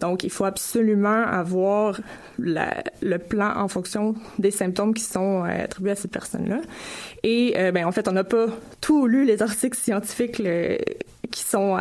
Donc, 0.00 0.22
il 0.22 0.30
faut 0.30 0.44
absolument 0.44 1.24
avoir 1.24 2.00
le 2.38 3.16
plan 3.16 3.52
en 3.56 3.68
fonction 3.68 4.14
des 4.38 4.50
symptômes 4.50 4.94
qui 4.94 5.02
sont 5.02 5.44
euh, 5.44 5.64
attribués 5.64 5.92
à 5.92 5.96
cette 5.96 6.12
personne-là. 6.12 6.60
Et, 7.24 7.54
euh, 7.56 7.72
ben, 7.72 7.84
en 7.84 7.92
fait, 7.92 8.06
on 8.08 8.12
n'a 8.12 8.24
pas 8.24 8.46
tout 8.80 9.06
lu 9.06 9.24
les 9.24 9.42
articles 9.42 9.76
scientifiques 9.76 10.40
qui 11.38 11.44
sont 11.44 11.78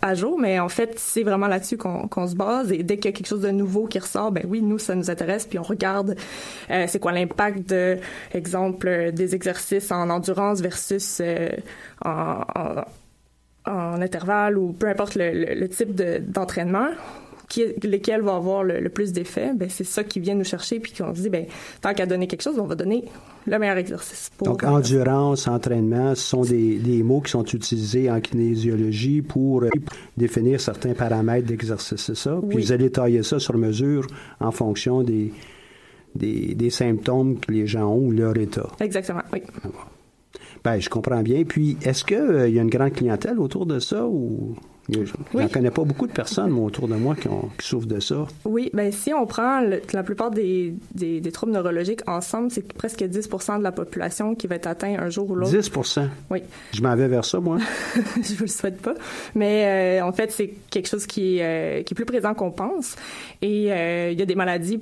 à, 0.00 0.14
jour, 0.14 0.38
mais 0.38 0.60
en 0.60 0.68
fait, 0.68 0.98
c'est 0.98 1.22
vraiment 1.22 1.48
là-dessus 1.48 1.76
qu'on 1.76 2.26
se 2.26 2.36
base. 2.36 2.70
Et 2.70 2.82
dès 2.82 2.96
qu'il 2.96 3.06
y 3.06 3.08
a 3.08 3.12
quelque 3.12 3.26
chose 3.26 3.40
de 3.40 3.50
nouveau 3.50 3.86
qui 3.86 3.98
ressort, 3.98 4.30
ben 4.30 4.44
oui, 4.46 4.62
nous, 4.62 4.78
ça 4.78 4.94
nous 4.94 5.10
intéresse, 5.10 5.46
puis 5.46 5.58
on 5.58 5.64
regarde 5.64 6.14
euh, 6.70 6.84
c'est 6.86 6.98
quoi 6.98 7.12
l'impact 7.12 7.68
de, 7.70 7.98
exemple, 8.32 9.10
des 9.12 9.34
exercices 9.34 9.90
en 9.90 10.08
endurance 10.10 10.60
versus 10.60 11.20
en, 12.04 12.40
en, 13.66 14.02
intervalle 14.02 14.58
ou 14.58 14.72
peu 14.72 14.88
importe 14.88 15.16
le, 15.16 15.66
type 15.66 15.94
d'entraînement 15.94 16.88
lesquels 17.82 18.20
vont 18.20 18.36
avoir 18.36 18.64
le, 18.64 18.88
plus 18.88 19.12
d'effet, 19.12 19.52
ben 19.54 19.68
c'est 19.68 19.84
ça 19.84 20.04
qui 20.04 20.20
vient 20.20 20.34
nous 20.34 20.44
chercher, 20.44 20.80
puis 20.80 20.92
qu'on 20.92 21.14
se 21.14 21.22
dit, 21.22 21.30
ben 21.30 21.46
tant 21.80 21.94
qu'à 21.94 22.06
donner 22.06 22.26
quelque 22.26 22.42
chose, 22.42 22.58
on 22.58 22.66
va 22.66 22.74
donner 22.74 23.04
le 23.46 23.58
meilleur 23.58 23.76
exercice. 23.76 24.30
Donc, 24.42 24.62
endurance, 24.62 25.48
entraînement, 25.48 26.14
ce 26.14 26.22
sont 26.22 26.42
des, 26.42 26.78
des, 26.78 27.02
mots 27.02 27.20
qui 27.20 27.30
sont 27.30 27.44
utilisés 27.44 28.10
en 28.10 28.20
kinésiologie 28.20 29.22
pour 29.22 29.64
définir 30.16 30.60
certains 30.60 30.94
paramètres 30.94 31.46
d'exercice, 31.46 32.00
c'est 32.00 32.16
ça? 32.16 32.40
Puis 32.48 32.58
vous 32.58 32.72
allez 32.72 32.90
tailler 32.90 33.22
ça 33.22 33.38
sur 33.38 33.56
mesure 33.56 34.06
en 34.40 34.50
fonction 34.50 35.02
des, 35.02 35.32
des, 36.14 36.54
des 36.54 36.70
symptômes 36.70 37.38
que 37.40 37.50
les 37.52 37.66
gens 37.66 37.86
ont 37.86 38.06
ou 38.06 38.10
leur 38.12 38.36
état. 38.36 38.68
Exactement, 38.80 39.22
oui. 39.32 39.42
Ah 39.64 39.68
ben, 40.64 40.78
je 40.78 40.88
comprends 40.88 41.22
bien. 41.22 41.44
Puis, 41.44 41.76
est-ce 41.82 42.04
qu'il 42.04 42.16
euh, 42.16 42.48
y 42.48 42.58
a 42.58 42.62
une 42.62 42.70
grande 42.70 42.92
clientèle 42.92 43.38
autour 43.38 43.66
de 43.66 43.78
ça 43.78 44.06
ou... 44.06 44.54
Je 44.88 45.00
ne 45.34 45.48
connais 45.48 45.70
pas 45.70 45.84
beaucoup 45.84 46.06
de 46.06 46.12
personnes 46.12 46.52
autour 46.58 46.88
de 46.88 46.94
moi 46.94 47.14
qui, 47.14 47.28
souffrent 47.64 47.86
de 47.86 48.00
ça. 48.00 48.26
Oui, 48.44 48.70
ben 48.74 48.90
si 48.90 49.12
on 49.12 49.26
prend 49.26 49.60
la 49.60 50.02
plupart 50.02 50.30
des, 50.30 50.74
des, 50.94 51.32
troubles 51.32 51.52
neurologiques 51.52 52.02
ensemble, 52.08 52.50
c'est 52.50 52.72
presque 52.72 53.02
10% 53.02 53.58
de 53.58 53.62
la 53.62 53.72
population 53.72 54.34
qui 54.34 54.46
va 54.46 54.56
être 54.56 54.66
atteinte 54.66 54.98
un 54.98 55.08
jour 55.08 55.30
ou 55.30 55.34
l'autre. 55.36 55.56
10% 55.56 56.08
Oui. 56.30 56.42
Je 56.72 56.82
m'en 56.82 56.96
vais 56.96 57.08
vers 57.08 57.24
ça, 57.24 57.38
moi. 57.38 57.58
je 58.16 58.34
vous 58.34 58.42
le 58.42 58.48
souhaite 58.48 58.82
pas. 58.82 58.94
Mais 59.34 60.00
euh, 60.00 60.04
en 60.04 60.12
fait, 60.12 60.32
c'est 60.32 60.54
quelque 60.70 60.88
chose 60.88 61.06
qui, 61.06 61.40
euh, 61.40 61.82
qui 61.82 61.94
est 61.94 61.96
plus 61.96 62.04
présent 62.04 62.34
qu'on 62.34 62.50
pense. 62.50 62.96
Et 63.40 63.66
il 63.66 64.18
y 64.18 64.22
a 64.22 64.26
des 64.26 64.34
maladies 64.34 64.80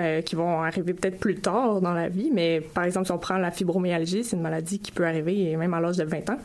euh, 0.00 0.22
qui 0.22 0.34
vont 0.34 0.62
arriver 0.62 0.94
peut-être 0.94 1.18
plus 1.18 1.36
tard 1.36 1.80
dans 1.80 1.92
la 1.92 2.08
vie, 2.08 2.30
mais 2.32 2.60
par 2.60 2.84
exemple, 2.84 3.06
si 3.06 3.12
on 3.12 3.18
prend 3.18 3.36
la 3.36 3.50
fibromyalgie, 3.50 4.24
c'est 4.24 4.36
une 4.36 4.42
maladie 4.42 4.78
qui 4.78 4.92
peut 4.92 5.06
arriver 5.06 5.56
même 5.56 5.74
à 5.74 5.80
l'âge 5.80 5.96
de 5.98 6.04
20 6.04 6.30
ans. 6.30 6.38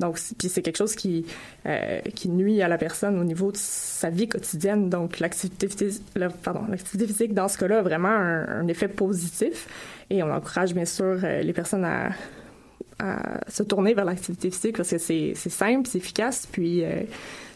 Donc, 0.00 0.18
puis 0.38 0.48
c'est 0.48 0.62
quelque 0.62 0.76
chose 0.76 0.94
qui, 0.94 1.26
euh, 1.66 2.00
qui 2.14 2.28
nuit 2.28 2.62
à 2.62 2.68
la 2.68 2.78
personne 2.78 3.18
au 3.18 3.24
niveau 3.24 3.52
de 3.52 3.56
sa 3.56 4.10
vie 4.10 4.28
quotidienne. 4.28 4.88
Donc, 4.90 5.20
l'activité 5.20 5.68
physique, 5.68 7.34
dans 7.34 7.48
ce 7.48 7.58
cas-là 7.58 7.78
a 7.78 7.82
vraiment 7.82 8.08
un, 8.08 8.66
effet 8.68 8.88
positif 8.88 9.68
et 10.10 10.22
on 10.22 10.32
encourage 10.32 10.74
bien 10.74 10.86
sûr 10.86 11.20
euh, 11.22 11.42
les 11.42 11.52
personnes 11.52 11.84
à, 11.84 12.10
à 12.98 13.40
se 13.50 13.62
tourner 13.62 13.94
vers 13.94 14.04
l'activité 14.04 14.50
physique 14.50 14.76
parce 14.76 14.90
que 14.90 14.98
c'est 14.98 15.34
simple, 15.34 15.88
c'est 15.88 15.98
efficace, 15.98 16.46
puis 16.50 16.84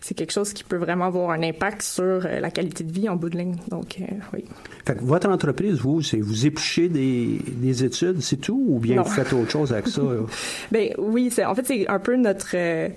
c'est 0.00 0.14
quelque 0.14 0.32
chose 0.32 0.52
qui 0.52 0.64
peut 0.64 0.76
vraiment 0.76 1.06
avoir 1.06 1.30
un 1.30 1.42
impact 1.42 1.82
sur 1.82 2.02
euh, 2.02 2.40
la 2.40 2.50
qualité 2.50 2.84
de 2.84 2.92
vie 2.92 3.08
en 3.08 3.16
bout 3.16 3.30
de 3.30 3.38
ligne. 3.38 3.56
Donc, 3.68 3.98
euh, 4.00 4.04
oui. 4.32 4.44
Fait 4.86 4.94
que 4.94 5.04
votre 5.04 5.28
entreprise, 5.28 5.78
vous, 5.80 6.02
c'est 6.02 6.18
vous 6.20 6.46
épluchez 6.46 6.88
des, 6.88 7.40
des 7.46 7.84
études, 7.84 8.22
c'est 8.22 8.36
tout, 8.36 8.64
ou 8.68 8.78
bien 8.78 9.02
vous 9.02 9.10
faites 9.10 9.32
autre 9.32 9.50
chose 9.50 9.72
avec 9.72 9.88
ça? 9.88 10.02
ben 10.72 10.94
oui, 10.98 11.30
c'est 11.30 11.44
en 11.44 11.54
fait 11.54 11.66
c'est 11.66 11.88
un 11.88 11.98
peu 11.98 12.16
notre 12.16 12.52
euh, 12.54 12.88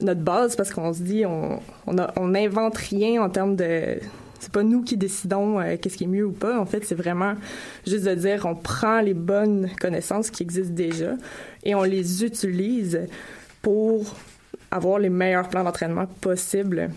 notre 0.00 0.20
base 0.20 0.56
parce 0.56 0.70
qu'on 0.70 0.92
se 0.92 1.02
dit 1.02 1.24
on 1.26 1.60
on, 1.86 2.34
invente 2.34 2.76
rien 2.76 3.22
en 3.22 3.30
termes 3.30 3.56
de 3.56 3.98
c'est 4.40 4.52
pas 4.52 4.62
nous 4.62 4.82
qui 4.82 4.96
décidons 4.96 5.60
qu'est-ce 5.80 5.96
qui 5.96 6.04
est 6.04 6.08
mieux 6.08 6.26
ou 6.26 6.32
pas. 6.32 6.58
En 6.58 6.66
fait, 6.66 6.84
c'est 6.84 6.94
vraiment 6.94 7.34
juste 7.86 8.04
de 8.04 8.14
dire 8.14 8.46
on 8.46 8.54
prend 8.54 9.00
les 9.00 9.14
bonnes 9.14 9.68
connaissances 9.80 10.30
qui 10.30 10.42
existent 10.42 10.74
déjà 10.74 11.14
et 11.64 11.74
on 11.74 11.82
les 11.82 12.24
utilise 12.24 13.00
pour 13.62 14.14
avoir 14.70 14.98
les 14.98 15.08
meilleurs 15.08 15.48
plans 15.48 15.64
d'entraînement 15.64 16.06
possibles. 16.20 16.90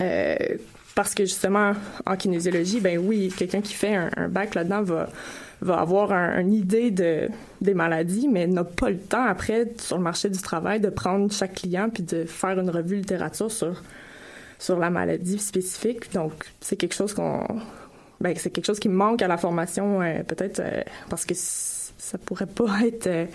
Euh, 0.00 0.36
parce 0.94 1.14
que 1.14 1.24
justement, 1.24 1.72
en 2.06 2.16
kinésiologie, 2.16 2.80
ben 2.80 2.98
oui, 2.98 3.32
quelqu'un 3.36 3.60
qui 3.60 3.74
fait 3.74 3.94
un, 3.94 4.28
bac 4.28 4.54
là-dedans 4.54 4.82
va, 4.82 5.08
va 5.60 5.80
avoir 5.80 6.12
une 6.12 6.52
idée 6.52 6.92
de, 6.92 7.28
des 7.60 7.74
maladies, 7.74 8.28
mais 8.28 8.46
n'a 8.46 8.62
pas 8.62 8.90
le 8.90 8.98
temps 8.98 9.24
après, 9.24 9.72
sur 9.78 9.96
le 9.96 10.04
marché 10.04 10.30
du 10.30 10.38
travail, 10.38 10.80
de 10.80 10.90
prendre 10.90 11.32
chaque 11.32 11.54
client 11.54 11.90
puis 11.92 12.04
de 12.04 12.24
faire 12.24 12.58
une 12.60 12.70
revue 12.70 12.96
littérature 12.96 13.50
sur, 13.50 13.82
sur 14.64 14.78
la 14.78 14.88
maladie 14.88 15.38
spécifique. 15.38 16.10
Donc, 16.14 16.32
c'est 16.60 16.76
quelque 16.76 16.94
chose 16.94 17.12
qu'on. 17.12 17.46
Ben, 18.20 18.34
c'est 18.36 18.48
quelque 18.50 18.64
chose 18.64 18.80
qui 18.80 18.88
manque 18.88 19.20
à 19.20 19.28
la 19.28 19.36
formation, 19.36 20.00
euh, 20.00 20.22
peut-être 20.22 20.60
euh, 20.60 20.82
parce 21.10 21.26
que 21.26 21.34
ça 21.34 22.16
pourrait 22.16 22.46
pas 22.46 22.80
être 22.86 23.28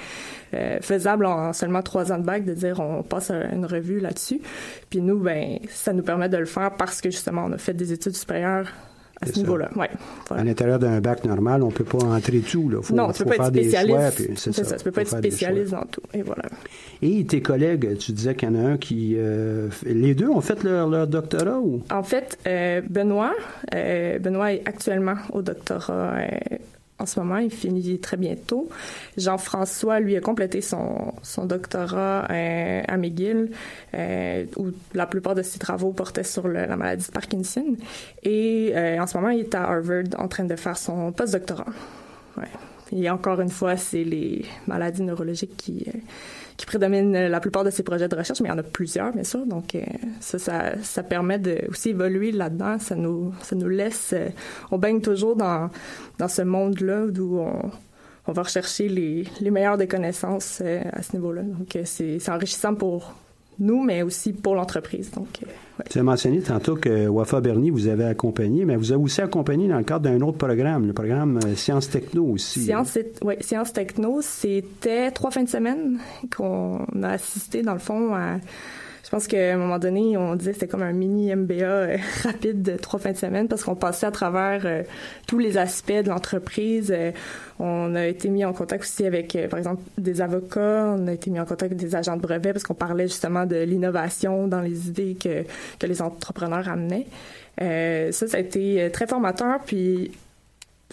euh, 0.53 0.79
faisable 0.81 1.27
en 1.27 1.53
seulement 1.53 1.83
trois 1.83 2.11
ans 2.11 2.17
de 2.17 2.23
bac 2.23 2.45
de 2.45 2.53
dire 2.53 2.79
on 2.79 3.03
passe 3.03 3.29
une 3.29 3.65
revue 3.65 3.99
là-dessus. 3.99 4.41
Puis 4.89 5.01
nous, 5.01 5.19
ben, 5.19 5.59
ça 5.69 5.93
nous 5.93 6.01
permet 6.01 6.29
de 6.29 6.37
le 6.37 6.45
faire 6.45 6.75
parce 6.75 6.99
que 7.01 7.11
justement 7.11 7.45
on 7.45 7.51
a 7.51 7.57
fait 7.59 7.73
des 7.73 7.93
études 7.93 8.15
supérieures 8.15 8.73
à 9.21 9.25
ce 9.27 9.39
niveau-là. 9.39 9.69
Ouais, 9.75 9.89
À 10.29 10.43
l'intérieur 10.43 10.79
d'un 10.79 11.01
bac 11.01 11.23
normal, 11.25 11.63
on 11.63 11.71
peut 11.71 11.83
pas 11.83 11.99
entrer 11.99 12.39
tout. 12.39 12.69
Là. 12.69 12.81
Faut, 12.81 12.93
non, 12.93 13.11
tu 13.11 13.23
peux 13.23 13.31
pas 13.31 13.35
être 13.35 13.47
spécialiste. 13.47 14.37
C'est 14.37 14.53
ça. 14.53 14.77
Tu 14.77 14.83
peux 14.83 14.91
pas 14.91 15.01
être 15.01 15.17
spécialiste 15.17 15.71
dans 15.71 15.85
tout. 15.85 16.01
Et 16.13 16.21
voilà. 16.21 16.43
Et 17.01 17.25
tes 17.25 17.41
collègues, 17.41 17.97
tu 17.97 18.11
disais 18.11 18.35
qu'il 18.35 18.49
y 18.49 18.51
en 18.51 18.55
a 18.55 18.67
un 18.71 18.77
qui... 18.77 19.15
Euh, 19.17 19.69
les 19.85 20.15
deux 20.15 20.29
ont 20.29 20.41
fait 20.41 20.63
leur, 20.63 20.87
leur 20.87 21.07
doctorat 21.07 21.59
ou? 21.59 21.81
En 21.91 22.03
fait, 22.03 22.37
Benoît, 22.89 23.33
Benoît 23.71 24.53
est 24.53 24.61
actuellement 24.65 25.15
au 25.33 25.41
doctorat 25.41 26.15
en 26.99 27.05
ce 27.05 27.19
moment, 27.19 27.37
il 27.37 27.49
finit 27.49 27.99
très 27.99 28.17
bientôt. 28.17 28.69
Jean-François, 29.17 29.99
lui, 29.99 30.17
a 30.17 30.21
complété 30.21 30.61
son, 30.61 31.13
son 31.23 31.45
doctorat 31.45 32.27
euh, 32.29 32.81
à 32.87 32.97
McGill, 32.97 33.51
euh, 33.93 34.45
où 34.57 34.67
la 34.93 35.07
plupart 35.07 35.33
de 35.33 35.41
ses 35.41 35.59
travaux 35.59 35.93
portaient 35.93 36.23
sur 36.23 36.47
la 36.47 36.75
maladie 36.75 37.07
de 37.07 37.11
Parkinson. 37.11 37.75
Et 38.23 38.73
euh, 38.75 39.01
en 39.01 39.07
ce 39.07 39.17
moment, 39.17 39.29
il 39.29 39.39
est 39.39 39.55
à 39.55 39.63
Harvard 39.63 40.03
en 40.17 40.27
train 40.27 40.43
de 40.43 40.55
faire 40.55 40.77
son 40.77 41.11
post-doctorat. 41.11 41.65
Ouais. 42.37 42.43
Et 42.91 43.09
encore 43.09 43.39
une 43.41 43.49
fois, 43.49 43.77
c'est 43.77 44.03
les 44.03 44.45
maladies 44.67 45.03
neurologiques 45.03 45.55
qui 45.57 45.85
qui 46.59 46.65
prédomine 46.65 47.13
la 47.13 47.39
plupart 47.39 47.63
de 47.63 47.69
ces 47.69 47.83
projets 47.83 48.09
de 48.09 48.15
recherche, 48.17 48.41
mais 48.41 48.49
il 48.49 48.51
y 48.51 48.53
en 48.53 48.57
a 48.57 48.63
plusieurs, 48.63 49.13
bien 49.13 49.23
sûr. 49.23 49.45
Donc, 49.45 49.75
euh, 49.75 49.81
ça, 50.19 50.73
ça, 50.83 51.03
permet 51.03 51.39
de 51.39 51.57
aussi 51.69 51.91
évoluer 51.91 52.33
là-dedans. 52.33 52.77
Ça 52.79 52.95
nous, 52.95 53.33
ça 53.41 53.55
nous 53.55 53.69
laisse, 53.69 54.11
euh, 54.11 54.27
on 54.69 54.77
baigne 54.77 54.99
toujours 54.99 55.37
dans, 55.37 55.69
dans 56.17 56.27
ce 56.27 56.41
monde-là 56.41 57.05
où 57.05 57.39
on, 57.39 58.31
va 58.33 58.43
rechercher 58.43 58.89
les, 58.89 59.23
les 59.39 59.51
meilleures 59.51 59.77
des 59.77 59.87
connaissances 59.87 60.61
euh, 60.61 60.81
à 60.91 61.01
ce 61.01 61.13
niveau-là. 61.15 61.43
Donc, 61.43 61.77
c'est 61.85 62.29
enrichissant 62.29 62.75
pour 62.75 63.15
nous, 63.59 63.83
mais 63.83 64.01
aussi 64.01 64.33
pour 64.33 64.55
l'entreprise. 64.55 65.11
Donc, 65.11 65.27
ouais. 65.41 65.85
Tu 65.89 65.99
as 65.99 66.03
mentionné 66.03 66.41
tantôt 66.41 66.75
que 66.75 67.07
Wafa 67.07 67.41
Bernie 67.41 67.69
vous 67.69 67.87
avez 67.87 68.05
accompagné, 68.05 68.65
mais 68.65 68.75
vous 68.75 68.91
avez 68.91 69.01
aussi 69.01 69.21
accompagné 69.21 69.67
dans 69.67 69.77
le 69.77 69.83
cadre 69.83 70.09
d'un 70.09 70.21
autre 70.21 70.37
programme, 70.37 70.87
le 70.87 70.93
programme 70.93 71.39
Sciences 71.55 71.89
Techno 71.89 72.25
aussi. 72.25 72.61
Sciences, 72.61 72.97
oui, 73.23 73.35
Sciences 73.39 73.73
Techno, 73.73 74.21
c'était 74.21 75.11
trois 75.11 75.31
fins 75.31 75.43
de 75.43 75.49
semaine 75.49 75.99
qu'on 76.35 76.85
a 77.01 77.09
assisté, 77.09 77.61
dans 77.61 77.73
le 77.73 77.79
fond, 77.79 78.13
à 78.13 78.37
je 79.09 79.15
pense 79.15 79.25
qu'à 79.25 79.55
un 79.55 79.57
moment 79.57 79.79
donné, 79.79 80.17
on 80.17 80.35
disait 80.35 80.51
que 80.51 80.59
c'était 80.59 80.67
comme 80.67 80.83
un 80.83 80.91
mini 80.91 81.35
MBA 81.35 81.63
euh, 81.63 81.97
rapide 82.23 82.61
de 82.61 82.77
trois 82.77 82.99
fins 82.99 83.11
de 83.11 83.17
semaine 83.17 83.47
parce 83.47 83.63
qu'on 83.63 83.73
passait 83.73 84.05
à 84.05 84.11
travers 84.11 84.61
euh, 84.65 84.83
tous 85.25 85.39
les 85.39 85.57
aspects 85.57 85.91
de 85.91 86.09
l'entreprise. 86.09 86.93
Euh, 86.95 87.11
on 87.57 87.95
a 87.95 88.05
été 88.05 88.29
mis 88.29 88.45
en 88.45 88.53
contact 88.53 88.83
aussi 88.83 89.07
avec, 89.07 89.35
par 89.49 89.57
exemple, 89.57 89.81
des 89.97 90.21
avocats. 90.21 90.93
On 90.95 91.07
a 91.07 91.13
été 91.13 91.31
mis 91.31 91.39
en 91.39 91.45
contact 91.45 91.71
avec 91.71 91.77
des 91.77 91.95
agents 91.95 92.17
de 92.17 92.21
brevet 92.21 92.53
parce 92.53 92.63
qu'on 92.63 92.75
parlait 92.75 93.07
justement 93.07 93.47
de 93.47 93.55
l'innovation 93.55 94.47
dans 94.47 94.61
les 94.61 94.89
idées 94.89 95.17
que, 95.19 95.43
que 95.79 95.87
les 95.87 96.03
entrepreneurs 96.03 96.69
amenaient. 96.69 97.07
ça, 97.57 98.27
ça 98.27 98.37
a 98.37 98.39
été 98.39 98.91
très 98.93 99.07
formateur. 99.07 99.59
Puis 99.65 100.11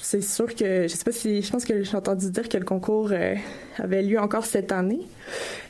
c'est 0.01 0.23
sûr 0.23 0.55
que 0.55 0.85
je 0.85 0.89
sais 0.89 1.05
pas 1.05 1.13
si 1.13 1.43
je 1.43 1.53
pense 1.53 1.67
que 1.67 1.83
j'ai 1.83 1.97
entendu 1.99 2.31
dire 2.31 2.49
que 2.49 2.57
le 2.57 2.65
concours 2.65 3.13
avait 3.77 4.03
lieu 4.03 4.19
encore 4.19 4.47
cette 4.47 4.73
année. 4.73 5.07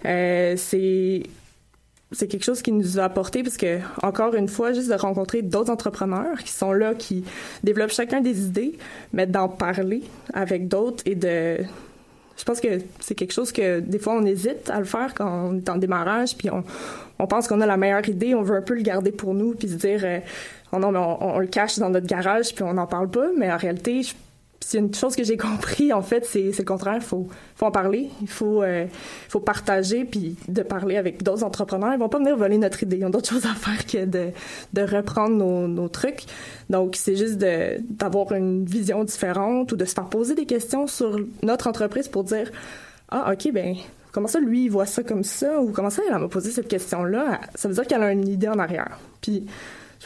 c'est 0.05 1.25
c'est 2.13 2.29
quelque 2.29 2.45
chose 2.45 2.63
qui 2.63 2.73
nous 2.73 2.99
a 2.99 3.05
apporté 3.05 3.43
parce 3.43 3.57
que 3.57 3.79
encore 4.03 4.35
une 4.35 4.49
fois 4.49 4.73
juste 4.73 4.89
de 4.89 4.95
rencontrer 4.95 5.43
d'autres 5.43 5.73
entrepreneurs 5.73 6.39
qui 6.39 6.53
sont 6.53 6.73
là 6.73 6.95
qui 6.95 7.25
développent 7.65 7.91
chacun 7.91 8.21
des 8.21 8.47
idées 8.47 8.79
mais 9.13 9.27
d'en 9.27 9.49
parler 9.49 10.05
avec 10.33 10.69
d'autres 10.69 11.03
et 11.05 11.17
de 11.17 11.59
je 12.37 12.45
pense 12.45 12.61
que 12.61 12.79
c'est 13.01 13.15
quelque 13.15 13.33
chose 13.33 13.51
que 13.51 13.81
des 13.81 13.99
fois 13.99 14.15
on 14.15 14.25
hésite 14.25 14.71
à 14.71 14.79
le 14.79 14.85
faire 14.85 15.15
quand 15.15 15.49
on 15.51 15.57
est 15.57 15.69
en 15.69 15.79
démarrage 15.79 16.37
puis 16.37 16.49
on, 16.51 17.27
pense 17.27 17.49
qu'on 17.49 17.61
a 17.61 17.67
la 17.67 17.77
meilleure 17.77 18.09
idée 18.09 18.35
on 18.37 18.43
veut 18.43 18.57
un 18.57 18.63
peu 18.63 18.75
le 18.75 18.83
garder 18.83 19.11
pour 19.11 19.35
nous 19.35 19.55
puis 19.55 19.69
se 19.69 19.75
dire 19.75 20.01
euh, 20.05 20.21
oh 20.73 20.79
non 20.79 20.93
mais 20.93 21.01
on, 21.01 21.35
on, 21.35 21.39
le 21.41 21.49
cache 21.49 21.79
dans 21.79 21.91
notre 21.91 22.07
garage 22.07 22.55
puis 22.55 22.63
on 22.63 22.75
n'en 22.75 22.87
parle 22.87 23.11
pas 23.11 23.29
mais 23.37 23.51
en 23.51 23.57
réalité 23.57 24.05
je 24.05 24.15
c'est 24.61 24.79
une 24.79 24.95
chose 24.95 25.15
que 25.15 25.25
j'ai 25.25 25.37
compris 25.49 25.93
en 25.93 26.03
fait 26.03 26.25
c'est 26.25 26.57
le 26.57 26.65
contraire. 26.65 26.97
Il 26.97 27.03
faut 27.03 27.29
faut 27.55 27.67
en 27.67 27.71
parler 27.71 28.11
il 28.21 28.29
faut 28.29 28.63
euh, 28.63 28.87
faut 29.29 29.41
partager 29.41 30.05
puis 30.05 30.37
de 30.49 30.63
parler 30.63 30.97
avec 30.97 31.23
d'autres 31.23 31.45
entrepreneurs. 31.45 31.93
Ils 31.93 31.99
vont 31.99 32.09
pas 32.09 32.19
venir 32.19 32.37
voler 32.37 32.59
notre 32.59 32.83
idée. 32.83 32.99
Ils 32.99 33.05
ont 33.05 33.11
d'autres 33.11 33.29
choses 33.33 33.47
à 33.47 33.55
faire 33.55 33.87
que 33.87 34.05
de 34.05 34.31
de 34.73 34.83
reprendre 34.83 35.37
nos, 35.37 35.89
trucs. 35.89 36.25
Donc 36.69 36.97
c'est 36.97 37.17
juste 37.17 37.39
d'avoir 37.39 38.33
une 38.33 38.65
vision 38.65 39.05
différente 39.05 39.73
ou 39.73 39.77
de 39.77 39.85
se 39.85 39.95
faire 39.95 40.09
poser 40.09 40.35
des 40.35 40.47
questions 40.47 40.87
sur 40.87 41.19
notre 41.43 41.69
entreprise 41.69 42.09
pour 42.09 42.25
dire 42.25 42.51
ah 43.09 43.33
ok 43.33 43.53
ben 43.53 43.77
comment 44.11 44.27
ça 44.27 44.41
lui 44.41 44.65
il 44.65 44.69
voit 44.69 44.87
ça 44.87 45.03
comme 45.05 45.23
ça 45.23 45.61
ou 45.61 45.71
comment 45.71 45.91
ça 45.91 46.03
elle 46.09 46.19
m'a 46.19 46.29
posé 46.29 46.51
cette 46.51 46.67
question 46.67 47.05
là 47.05 47.41
ça 47.55 47.69
veut 47.69 47.75
dire 47.75 47.87
qu'elle 47.87 48.03
a 48.03 48.11
une 48.11 48.27
idée 48.29 48.49
en 48.49 48.59
arrière. 48.59 48.99
Puis 49.21 49.47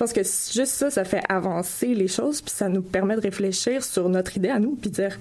pense 0.01 0.13
que 0.15 0.23
juste 0.23 0.73
ça, 0.73 0.91
ça 0.91 1.05
fait 1.05 1.23
avancer 1.29 1.95
les 1.95 2.09
choses, 2.09 2.41
puis 2.41 2.53
ça 2.55 2.71
nous 2.71 2.81
permet 2.81 3.17
de 3.17 3.21
réfléchir 3.21 3.85
sur 3.85 4.09
notre 4.09 4.35
idée 4.37 4.49
à 4.49 4.59
nous, 4.59 4.75
puis 4.81 4.91
dire, 4.91 5.19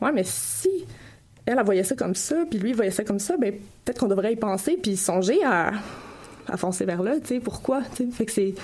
ouais, 0.00 0.10
mais 0.10 0.24
si 0.24 0.70
elle, 1.44 1.58
elle 1.58 1.64
voyait 1.64 1.84
ça 1.84 1.94
comme 1.94 2.14
ça, 2.14 2.36
puis 2.48 2.58
lui, 2.58 2.70
il 2.70 2.76
voyait 2.76 2.90
ça 2.90 3.04
comme 3.04 3.18
ça, 3.18 3.36
ben 3.36 3.52
peut-être 3.84 4.00
qu'on 4.00 4.08
devrait 4.08 4.32
y 4.32 4.36
penser, 4.36 4.78
puis 4.82 4.96
songer 4.96 5.44
à, 5.44 5.72
à 6.48 6.56
foncer 6.56 6.86
vers 6.86 7.02
là, 7.02 7.20
tu 7.20 7.28
sais, 7.28 7.40
pourquoi, 7.40 7.82
tu 7.94 8.04
sais. 8.04 8.10
Fait 8.10 8.24
que 8.24 8.32
c'est, 8.32 8.54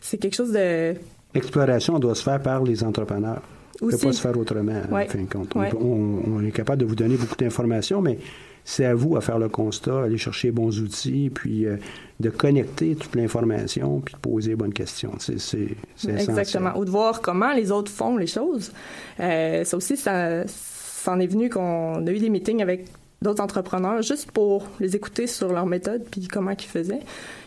c'est 0.00 0.16
quelque 0.16 0.34
chose 0.34 0.52
de... 0.52 0.94
L'exploration 1.34 1.98
doit 1.98 2.14
se 2.14 2.22
faire 2.22 2.40
par 2.40 2.62
les 2.62 2.82
entrepreneurs. 2.82 3.42
Ça 3.80 3.86
ne 3.86 3.90
peut 3.90 3.98
pas 3.98 4.12
se 4.12 4.20
faire 4.20 4.38
autrement, 4.38 4.80
en 4.90 5.06
fin 5.06 5.22
de 5.22 5.30
compte. 5.30 5.54
On, 5.56 6.22
on, 6.26 6.44
est 6.44 6.52
capable 6.52 6.80
de 6.80 6.86
vous 6.86 6.94
donner 6.94 7.16
beaucoup 7.16 7.36
d'informations, 7.36 8.00
mais 8.00 8.18
c'est 8.64 8.84
à 8.84 8.94
vous 8.94 9.16
à 9.16 9.20
faire 9.20 9.38
le 9.38 9.48
constat, 9.48 10.04
aller 10.04 10.18
chercher 10.18 10.48
les 10.48 10.52
bons 10.52 10.80
outils, 10.80 11.30
puis 11.30 11.66
euh, 11.66 11.76
de 12.20 12.30
connecter 12.30 12.94
toute 12.94 13.14
l'information, 13.14 14.00
puis 14.00 14.14
de 14.14 14.20
poser 14.20 14.50
les 14.50 14.56
bonnes 14.56 14.72
questions. 14.72 15.12
C'est, 15.18 15.38
c'est, 15.38 15.76
Exactement. 16.06 16.76
Ou 16.76 16.84
de 16.84 16.90
voir 16.90 17.20
comment 17.20 17.52
les 17.52 17.72
autres 17.72 17.90
font 17.90 18.16
les 18.16 18.26
choses. 18.26 18.72
Euh, 19.20 19.64
ça 19.64 19.76
aussi, 19.76 19.96
ça, 19.96 20.44
en 21.06 21.18
est 21.18 21.26
venu 21.26 21.50
qu'on 21.50 22.06
a 22.06 22.10
eu 22.10 22.18
des 22.18 22.30
meetings 22.30 22.62
avec 22.62 22.86
d'autres 23.20 23.42
entrepreneurs 23.42 24.02
juste 24.02 24.30
pour 24.32 24.66
les 24.80 24.96
écouter 24.96 25.26
sur 25.26 25.52
leur 25.52 25.66
méthode 25.66 26.04
puis 26.10 26.26
comment 26.28 26.50
ils 26.50 26.60
faisaient. 26.60 27.00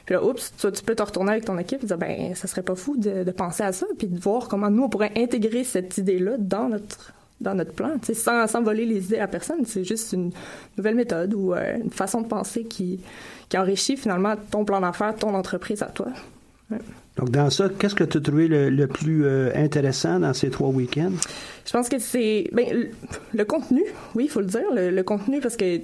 Puis 0.06 0.16
là, 0.16 0.24
oups, 0.24 0.54
tu, 0.58 0.72
tu 0.72 0.84
peux 0.84 0.96
te 0.96 1.04
retourner 1.04 1.32
avec 1.32 1.46
ton 1.46 1.58
équipe 1.58 1.84
et 1.84 1.88
dire, 1.88 1.98
ben, 1.98 2.36
ça 2.36 2.48
serait 2.48 2.62
pas 2.62 2.76
fou 2.76 2.96
de, 2.98 3.24
de 3.24 3.32
penser 3.32 3.64
à 3.64 3.72
ça 3.72 3.86
puis 3.98 4.08
de 4.08 4.20
voir 4.20 4.48
comment 4.48 4.70
nous, 4.70 4.84
on 4.84 4.90
pourrait 4.90 5.12
intégrer 5.16 5.64
cette 5.64 5.98
idée-là 5.98 6.38
dans 6.38 6.70
notre 6.70 7.14
dans 7.42 7.54
notre 7.54 7.74
plan, 7.74 7.98
sans, 8.14 8.48
sans 8.48 8.62
voler 8.62 8.86
les 8.86 9.06
idées 9.06 9.20
à 9.20 9.28
personne. 9.28 9.66
C'est 9.66 9.84
juste 9.84 10.14
une 10.14 10.32
nouvelle 10.78 10.96
méthode 10.96 11.34
ou 11.34 11.54
euh, 11.54 11.78
une 11.84 11.92
façon 11.92 12.22
de 12.22 12.28
penser 12.28 12.64
qui, 12.64 13.00
qui 13.50 13.58
enrichit 13.58 13.98
finalement 13.98 14.36
ton 14.52 14.66
plan 14.66 14.82
d'affaires, 14.82 15.16
ton 15.16 15.34
entreprise 15.34 15.82
à 15.82 15.88
toi. 15.88 16.08
Donc, 17.18 17.30
dans 17.30 17.50
ça, 17.50 17.70
qu'est-ce 17.70 17.96
que 17.96 18.04
tu 18.04 18.18
as 18.18 18.22
trouvé 18.22 18.48
le, 18.48 18.88
plus 18.88 19.26
euh, 19.26 19.52
intéressant 19.56 20.20
dans 20.20 20.34
ces 20.34 20.50
trois 20.50 20.70
week-ends? 20.70 21.14
Je 21.66 21.72
pense 21.72 21.88
que 21.88 22.00
c'est 22.00 22.50
ben, 22.52 22.90
le, 23.34 23.46
contenu, 23.46 23.84
oui, 24.16 24.26
il 24.26 24.30
faut 24.30 24.42
le 24.42 24.48
dire, 24.48 24.66
le, 24.74 25.02
contenu, 25.04 25.40
parce 25.40 25.56
que 25.56 25.80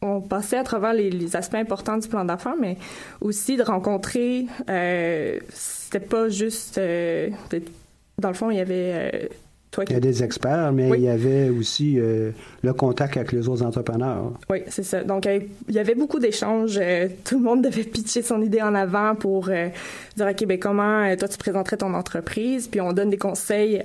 on 0.00 0.20
passait 0.20 0.56
à 0.56 0.64
travers 0.64 0.94
les, 0.94 1.36
aspects 1.36 1.54
importants 1.56 1.98
du 1.98 2.08
plan 2.08 2.24
d'affaires, 2.24 2.56
mais 2.58 2.76
aussi 3.20 3.56
de 3.56 3.62
rencontrer, 3.62 4.46
euh, 4.68 5.38
c'était 5.50 6.00
pas 6.00 6.28
juste, 6.28 6.78
euh, 6.78 7.28
dans 8.18 8.28
le 8.28 8.34
fond, 8.34 8.50
il 8.50 8.56
y 8.56 8.60
avait 8.60 9.30
il 9.78 9.92
y 9.92 9.96
a 9.96 10.00
des 10.00 10.22
experts, 10.22 10.72
mais 10.72 10.90
il 10.90 11.02
y 11.02 11.08
avait 11.08 11.48
aussi 11.48 11.98
euh, 11.98 12.30
le 12.62 12.72
contact 12.74 13.16
avec 13.16 13.32
les 13.32 13.48
autres 13.48 13.64
entrepreneurs. 13.64 14.32
Oui, 14.50 14.62
c'est 14.68 14.82
ça. 14.82 15.02
Donc, 15.02 15.26
il 15.26 15.74
y 15.74 15.78
avait 15.78 15.94
beaucoup 15.94 16.18
d'échanges. 16.18 16.78
Euh, 16.80 17.08
tout 17.24 17.38
le 17.38 17.44
monde 17.44 17.64
devait 17.64 17.84
pitcher 17.84 18.22
son 18.22 18.42
idée 18.42 18.60
en 18.60 18.74
avant 18.74 19.14
pour 19.14 19.48
euh, 19.48 19.68
dire, 20.16 20.26
OK, 20.26 20.46
ben 20.46 20.58
comment 20.58 21.16
toi, 21.16 21.28
tu 21.28 21.38
présenterais 21.38 21.78
ton 21.78 21.94
entreprise? 21.94 22.68
Puis, 22.68 22.80
on 22.80 22.92
donne 22.92 23.10
des 23.10 23.18
conseils 23.18 23.82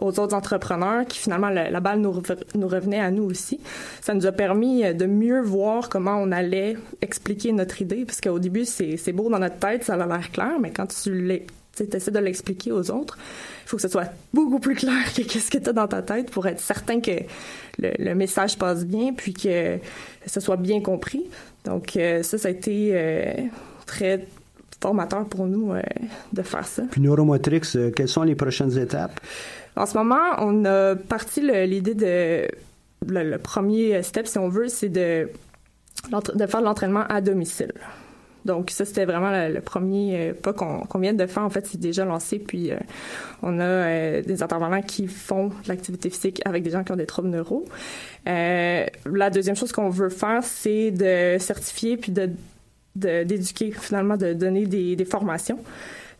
aux 0.00 0.18
autres 0.18 0.34
entrepreneurs 0.34 1.04
qui, 1.06 1.18
finalement, 1.18 1.50
la, 1.50 1.80
balle 1.80 2.00
nous, 2.00 2.22
nous, 2.54 2.68
revenait 2.68 3.00
à 3.00 3.10
nous 3.10 3.24
aussi. 3.24 3.60
Ça 4.00 4.14
nous 4.14 4.26
a 4.26 4.32
permis 4.32 4.94
de 4.94 5.06
mieux 5.06 5.42
voir 5.42 5.88
comment 5.88 6.16
on 6.16 6.32
allait 6.32 6.76
expliquer 7.02 7.52
notre 7.52 7.82
idée, 7.82 8.04
parce 8.04 8.20
qu'au 8.20 8.38
début, 8.38 8.64
c'est 8.64 9.12
beau 9.12 9.28
dans 9.28 9.38
notre 9.38 9.58
tête, 9.58 9.84
ça 9.84 9.94
a 9.94 10.06
l'air 10.06 10.30
clair, 10.32 10.58
mais 10.60 10.70
quand 10.70 10.86
tu 10.86 11.40
essaies 11.80 12.10
de 12.10 12.18
l'expliquer 12.18 12.72
aux 12.72 12.90
autres, 12.90 13.18
il 13.64 13.68
faut 13.68 13.76
que 13.76 13.82
ce 13.82 13.88
soit 13.88 14.10
beaucoup 14.32 14.58
plus 14.58 14.74
clair 14.74 15.12
que 15.14 15.22
qu'est-ce 15.22 15.50
que 15.50 15.58
tu 15.58 15.70
as 15.70 15.72
dans 15.72 15.88
ta 15.88 16.02
tête 16.02 16.30
pour 16.30 16.46
être 16.46 16.60
certain 16.60 17.00
que 17.00 17.12
le, 17.78 18.14
message 18.14 18.58
passe 18.58 18.84
bien, 18.84 19.12
puis 19.12 19.32
que 19.32 19.78
ce 20.26 20.40
soit 20.40 20.56
bien 20.56 20.80
compris. 20.80 21.24
Donc 21.64 21.96
euh, 21.96 22.22
ça, 22.22 22.38
ça 22.38 22.48
a 22.48 22.50
été 22.50 22.90
euh, 22.92 23.32
très 23.86 24.26
formateur 24.80 25.24
pour 25.26 25.46
nous 25.46 25.72
euh, 25.72 25.80
de 26.32 26.42
faire 26.42 26.66
ça. 26.66 26.82
Puis 26.90 27.00
Neuromotrix, 27.00 27.92
quelles 27.96 28.08
sont 28.08 28.22
les 28.22 28.34
prochaines 28.34 28.76
étapes? 28.78 29.18
En 29.76 29.86
ce 29.86 29.96
moment, 29.96 30.22
on 30.38 30.64
a 30.64 30.94
parti 30.94 31.40
l'idée 31.40 31.94
de... 31.94 32.48
Le, 33.06 33.36
premier 33.36 34.02
step, 34.02 34.26
si 34.26 34.38
on 34.38 34.48
veut, 34.48 34.68
c'est 34.68 34.88
de, 34.88 35.28
de 36.34 36.46
faire 36.46 36.62
l'entraînement 36.62 37.04
à 37.08 37.20
domicile. 37.20 37.72
Donc 38.44 38.70
ça, 38.70 38.84
c'était 38.84 39.04
vraiment 39.04 39.30
le, 39.30 39.60
premier 39.60 40.30
euh, 40.30 40.34
pas 40.34 40.52
qu'on 40.52 40.98
vient 40.98 41.14
de 41.14 41.26
faire. 41.26 41.42
En 41.42 41.50
fait, 41.50 41.66
c'est 41.66 41.80
déjà 41.80 42.04
lancé. 42.04 42.38
Puis 42.38 42.70
euh, 42.70 42.76
on 43.42 43.58
a 43.58 43.64
euh, 43.64 44.22
des 44.22 44.42
intervenants 44.42 44.82
qui 44.82 45.06
font 45.06 45.48
de 45.48 45.68
l'activité 45.68 46.10
physique 46.10 46.42
avec 46.44 46.62
des 46.62 46.70
gens 46.70 46.84
qui 46.84 46.92
ont 46.92 46.96
des 46.96 47.06
troubles 47.06 47.28
neuro. 47.28 47.64
la 48.26 49.30
deuxième 49.32 49.56
chose 49.56 49.72
qu'on 49.72 49.88
veut 49.88 50.10
faire, 50.10 50.42
c'est 50.42 50.90
de 50.90 51.38
certifier 51.38 51.96
puis 51.96 52.12
de 52.12 52.30
d'éduquer 52.96 53.72
finalement, 53.72 54.16
de 54.16 54.34
donner 54.34 54.66
des, 54.66 54.94
des 54.94 55.04
formations. 55.04 55.58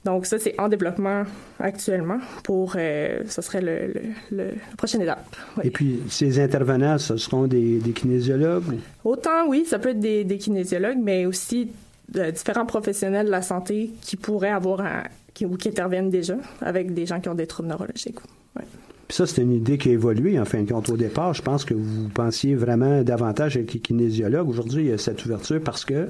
Donc 0.05 0.27
ça, 0.27 0.39
c'est 0.39 0.59
en 0.61 0.69
développement 0.69 1.23
actuellement 1.59 2.19
pour, 2.43 2.75
euh, 2.77 3.23
ce 3.27 3.41
serait 3.41 3.63
le, 3.63 3.93
le, 4.31 4.45
la 4.49 4.77
prochaine 4.77 5.01
étape. 5.01 5.35
Et 5.63 5.71
puis, 5.71 6.01
ces 6.11 6.41
intervenants, 6.41 6.99
ce 6.99 7.17
seront 7.17 7.47
des, 7.47 7.79
des 7.79 7.93
kinésiologues? 7.93 8.81
Autant, 9.03 9.47
oui, 9.49 9.65
ça 9.67 9.79
peut 9.79 9.91
être 9.91 10.01
des, 10.01 10.25
des 10.25 10.37
kinésiologues, 10.37 10.99
mais 11.03 11.25
aussi 11.25 11.71
de 12.09 12.31
différents 12.31 12.67
professionnels 12.67 13.27
de 13.27 13.31
la 13.31 13.43
santé 13.43 13.91
qui 14.01 14.17
pourraient 14.17 14.51
avoir 14.51 14.81
un, 14.81 15.03
qui, 15.33 15.47
ou 15.47 15.57
qui 15.57 15.69
interviennent 15.69 16.11
déjà 16.11 16.37
avec 16.61 16.95
des 16.95 17.07
gens 17.07 17.21
qui 17.21 17.29
ont 17.29 17.35
des 17.35 17.47
troubles 17.47 17.69
neurologiques. 17.69 18.21
Ouais. 18.57 18.65
Puis 19.09 19.17
ça, 19.17 19.27
c'est 19.27 19.43
une 19.43 19.53
idée 19.53 19.77
qui 19.77 19.91
a 19.91 19.93
évolué, 19.93 20.39
en 20.39 20.45
fin 20.45 20.63
de 20.63 20.71
compte. 20.71 20.89
Au 20.89 20.97
départ, 20.97 21.35
je 21.35 21.43
pense 21.43 21.65
que 21.65 21.75
vous 21.75 22.09
pensiez 22.09 22.55
vraiment 22.55 23.03
davantage 23.03 23.57
avec 23.57 23.75
les 23.75 23.81
kinésiologues. 23.81 24.49
Aujourd'hui, 24.49 24.85
il 24.85 24.91
y 24.91 24.93
a 24.93 24.99
cette 24.99 25.25
ouverture 25.25 25.61
parce 25.63 25.85
que... 25.85 26.09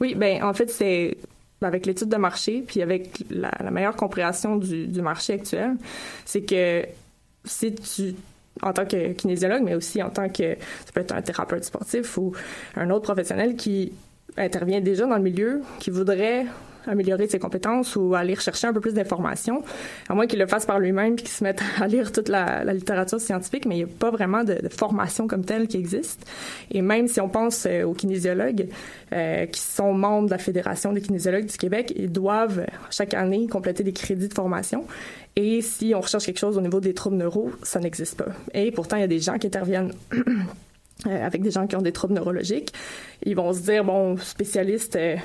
Oui, 0.00 0.14
ben 0.14 0.42
en 0.42 0.52
fait, 0.52 0.70
c'est 0.70 1.16
avec 1.62 1.86
l'étude 1.86 2.08
de 2.08 2.16
marché, 2.16 2.62
puis 2.66 2.82
avec 2.82 3.24
la, 3.30 3.50
la 3.62 3.70
meilleure 3.70 3.96
compréhension 3.96 4.56
du, 4.56 4.86
du 4.86 5.02
marché 5.02 5.34
actuel, 5.34 5.76
c'est 6.24 6.42
que 6.42 6.86
si 7.44 7.74
tu 7.74 8.14
en 8.62 8.72
tant 8.72 8.84
que 8.84 9.12
kinésiologue, 9.12 9.62
mais 9.62 9.74
aussi 9.74 10.02
en 10.02 10.10
tant 10.10 10.28
que 10.28 10.54
ça 10.54 10.92
peut 10.92 11.00
être 11.00 11.12
un 11.12 11.22
thérapeute 11.22 11.64
sportif 11.64 12.18
ou 12.18 12.32
un 12.76 12.90
autre 12.90 13.02
professionnel 13.04 13.56
qui 13.56 13.92
intervient 14.36 14.80
déjà 14.80 15.06
dans 15.06 15.16
le 15.16 15.22
milieu, 15.22 15.62
qui 15.78 15.90
voudrait 15.90 16.46
améliorer 16.86 17.28
ses 17.28 17.38
compétences 17.38 17.96
ou 17.96 18.14
aller 18.14 18.34
rechercher 18.34 18.66
un 18.66 18.72
peu 18.72 18.80
plus 18.80 18.94
d'informations, 18.94 19.62
à 20.08 20.14
moins 20.14 20.26
qu'il 20.26 20.38
le 20.38 20.46
fasse 20.46 20.66
par 20.66 20.78
lui-même 20.78 21.16
puis 21.16 21.24
qu'il 21.24 21.34
se 21.34 21.44
mette 21.44 21.62
à 21.80 21.86
lire 21.86 22.12
toute 22.12 22.28
la, 22.28 22.64
littérature 22.72 23.20
scientifique, 23.20 23.66
mais 23.66 23.76
il 23.76 23.84
n'y 23.84 23.90
a 23.90 23.94
pas 23.98 24.10
vraiment 24.10 24.44
de, 24.44 24.58
formation 24.70 25.26
comme 25.26 25.44
telle 25.44 25.68
qui 25.68 25.76
existe. 25.76 26.28
Et 26.70 26.82
même 26.82 27.08
si 27.08 27.20
on 27.20 27.28
pense 27.28 27.66
euh, 27.66 27.82
aux 27.82 27.92
kinésiologues 27.92 28.68
euh, 29.12 29.46
qui 29.46 29.60
sont 29.60 29.92
membres 29.92 30.26
de 30.26 30.30
la 30.30 30.38
Fédération 30.38 30.92
des 30.92 31.00
kinésiologues 31.00 31.46
du 31.46 31.56
Québec, 31.56 31.92
ils 31.96 32.10
doivent 32.10 32.64
chaque 32.90 33.14
année 33.14 33.46
compléter 33.48 33.82
des 33.82 33.92
crédits 33.92 34.28
de 34.28 34.34
formation. 34.34 34.84
Et 35.36 35.60
si 35.62 35.92
on 35.94 36.00
recherche 36.00 36.26
quelque 36.26 36.38
chose 36.38 36.56
au 36.56 36.60
niveau 36.60 36.80
des 36.80 36.94
troubles 36.94 37.16
neuro, 37.16 37.50
ça 37.62 37.80
n'existe 37.80 38.16
pas. 38.16 38.30
Et 38.54 38.70
pourtant, 38.72 38.96
il 38.96 39.00
y 39.00 39.04
a 39.04 39.08
des 39.08 39.20
gens 39.20 39.38
qui 39.38 39.46
interviennent 39.46 39.92
Euh, 41.06 41.26
avec 41.26 41.40
des 41.40 41.50
gens 41.50 41.66
qui 41.66 41.76
ont 41.76 41.82
des 41.82 41.92
troubles 41.92 42.14
neurologiques. 42.14 42.74
Ils 43.24 43.34
vont 43.34 43.54
se 43.54 43.60
dire, 43.60 43.84
bon, 43.84 44.18
spécialiste, 44.18 44.96
euh, 44.96 45.16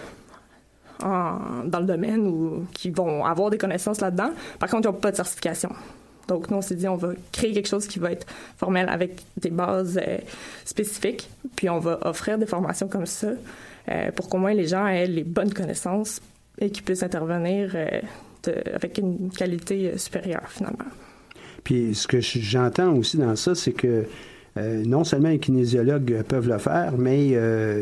dans 1.02 1.80
le 1.80 1.86
domaine 1.86 2.26
ou 2.28 2.66
qui 2.74 2.92
vont 2.92 3.26
avoir 3.26 3.50
des 3.50 3.58
connaissances 3.58 4.00
là-dedans. 4.00 4.30
Par 4.58 4.70
contre, 4.70 4.88
ils 4.88 4.94
n'ont 4.94 5.00
pas 5.00 5.12
de 5.12 5.18
certification. 5.18 5.70
Donc, 6.30 6.50
nous, 6.50 6.58
on 6.58 6.62
s'est 6.62 6.76
dit, 6.76 6.88
on 6.88 6.96
va 6.96 7.10
créer 7.34 7.52
quelque 7.52 7.68
chose 7.68 7.88
qui 7.88 8.00
va 8.00 8.14
être 8.14 8.26
formel 8.56 8.88
avec 8.88 9.22
des 9.36 9.50
bases 9.50 10.00
euh, 10.02 10.18
spécifiques, 10.64 11.30
puis 11.58 11.70
on 11.70 11.80
va 11.80 12.00
offrir 12.08 12.38
des 12.38 12.46
formations 12.46 12.88
comme 12.88 13.06
ça 13.06 13.32
euh, 13.92 14.12
pour 14.12 14.30
qu'au 14.30 14.38
moins 14.38 14.54
les 14.54 14.68
gens 14.68 14.88
aient 14.88 15.08
les 15.08 15.26
bonnes 15.26 15.54
connaissances 15.54 16.22
et 16.58 16.70
qu'ils 16.70 16.84
puissent 16.84 17.04
intervenir 17.04 17.76
avec 18.74 18.98
une 18.98 19.30
qualité 19.30 19.98
supérieure, 19.98 20.46
finalement. 20.48 20.86
Puis, 21.66 21.94
ce 21.94 22.08
que 22.08 22.22
j'entends 22.22 22.94
aussi 22.94 23.18
dans 23.18 23.36
ça, 23.36 23.56
c'est 23.56 23.74
que 23.74 24.06
non 24.58 25.04
seulement 25.04 25.30
les 25.30 25.40
kinésiologues 25.40 26.24
peuvent 26.28 26.48
le 26.48 26.58
faire, 26.58 26.94
mais 26.98 27.38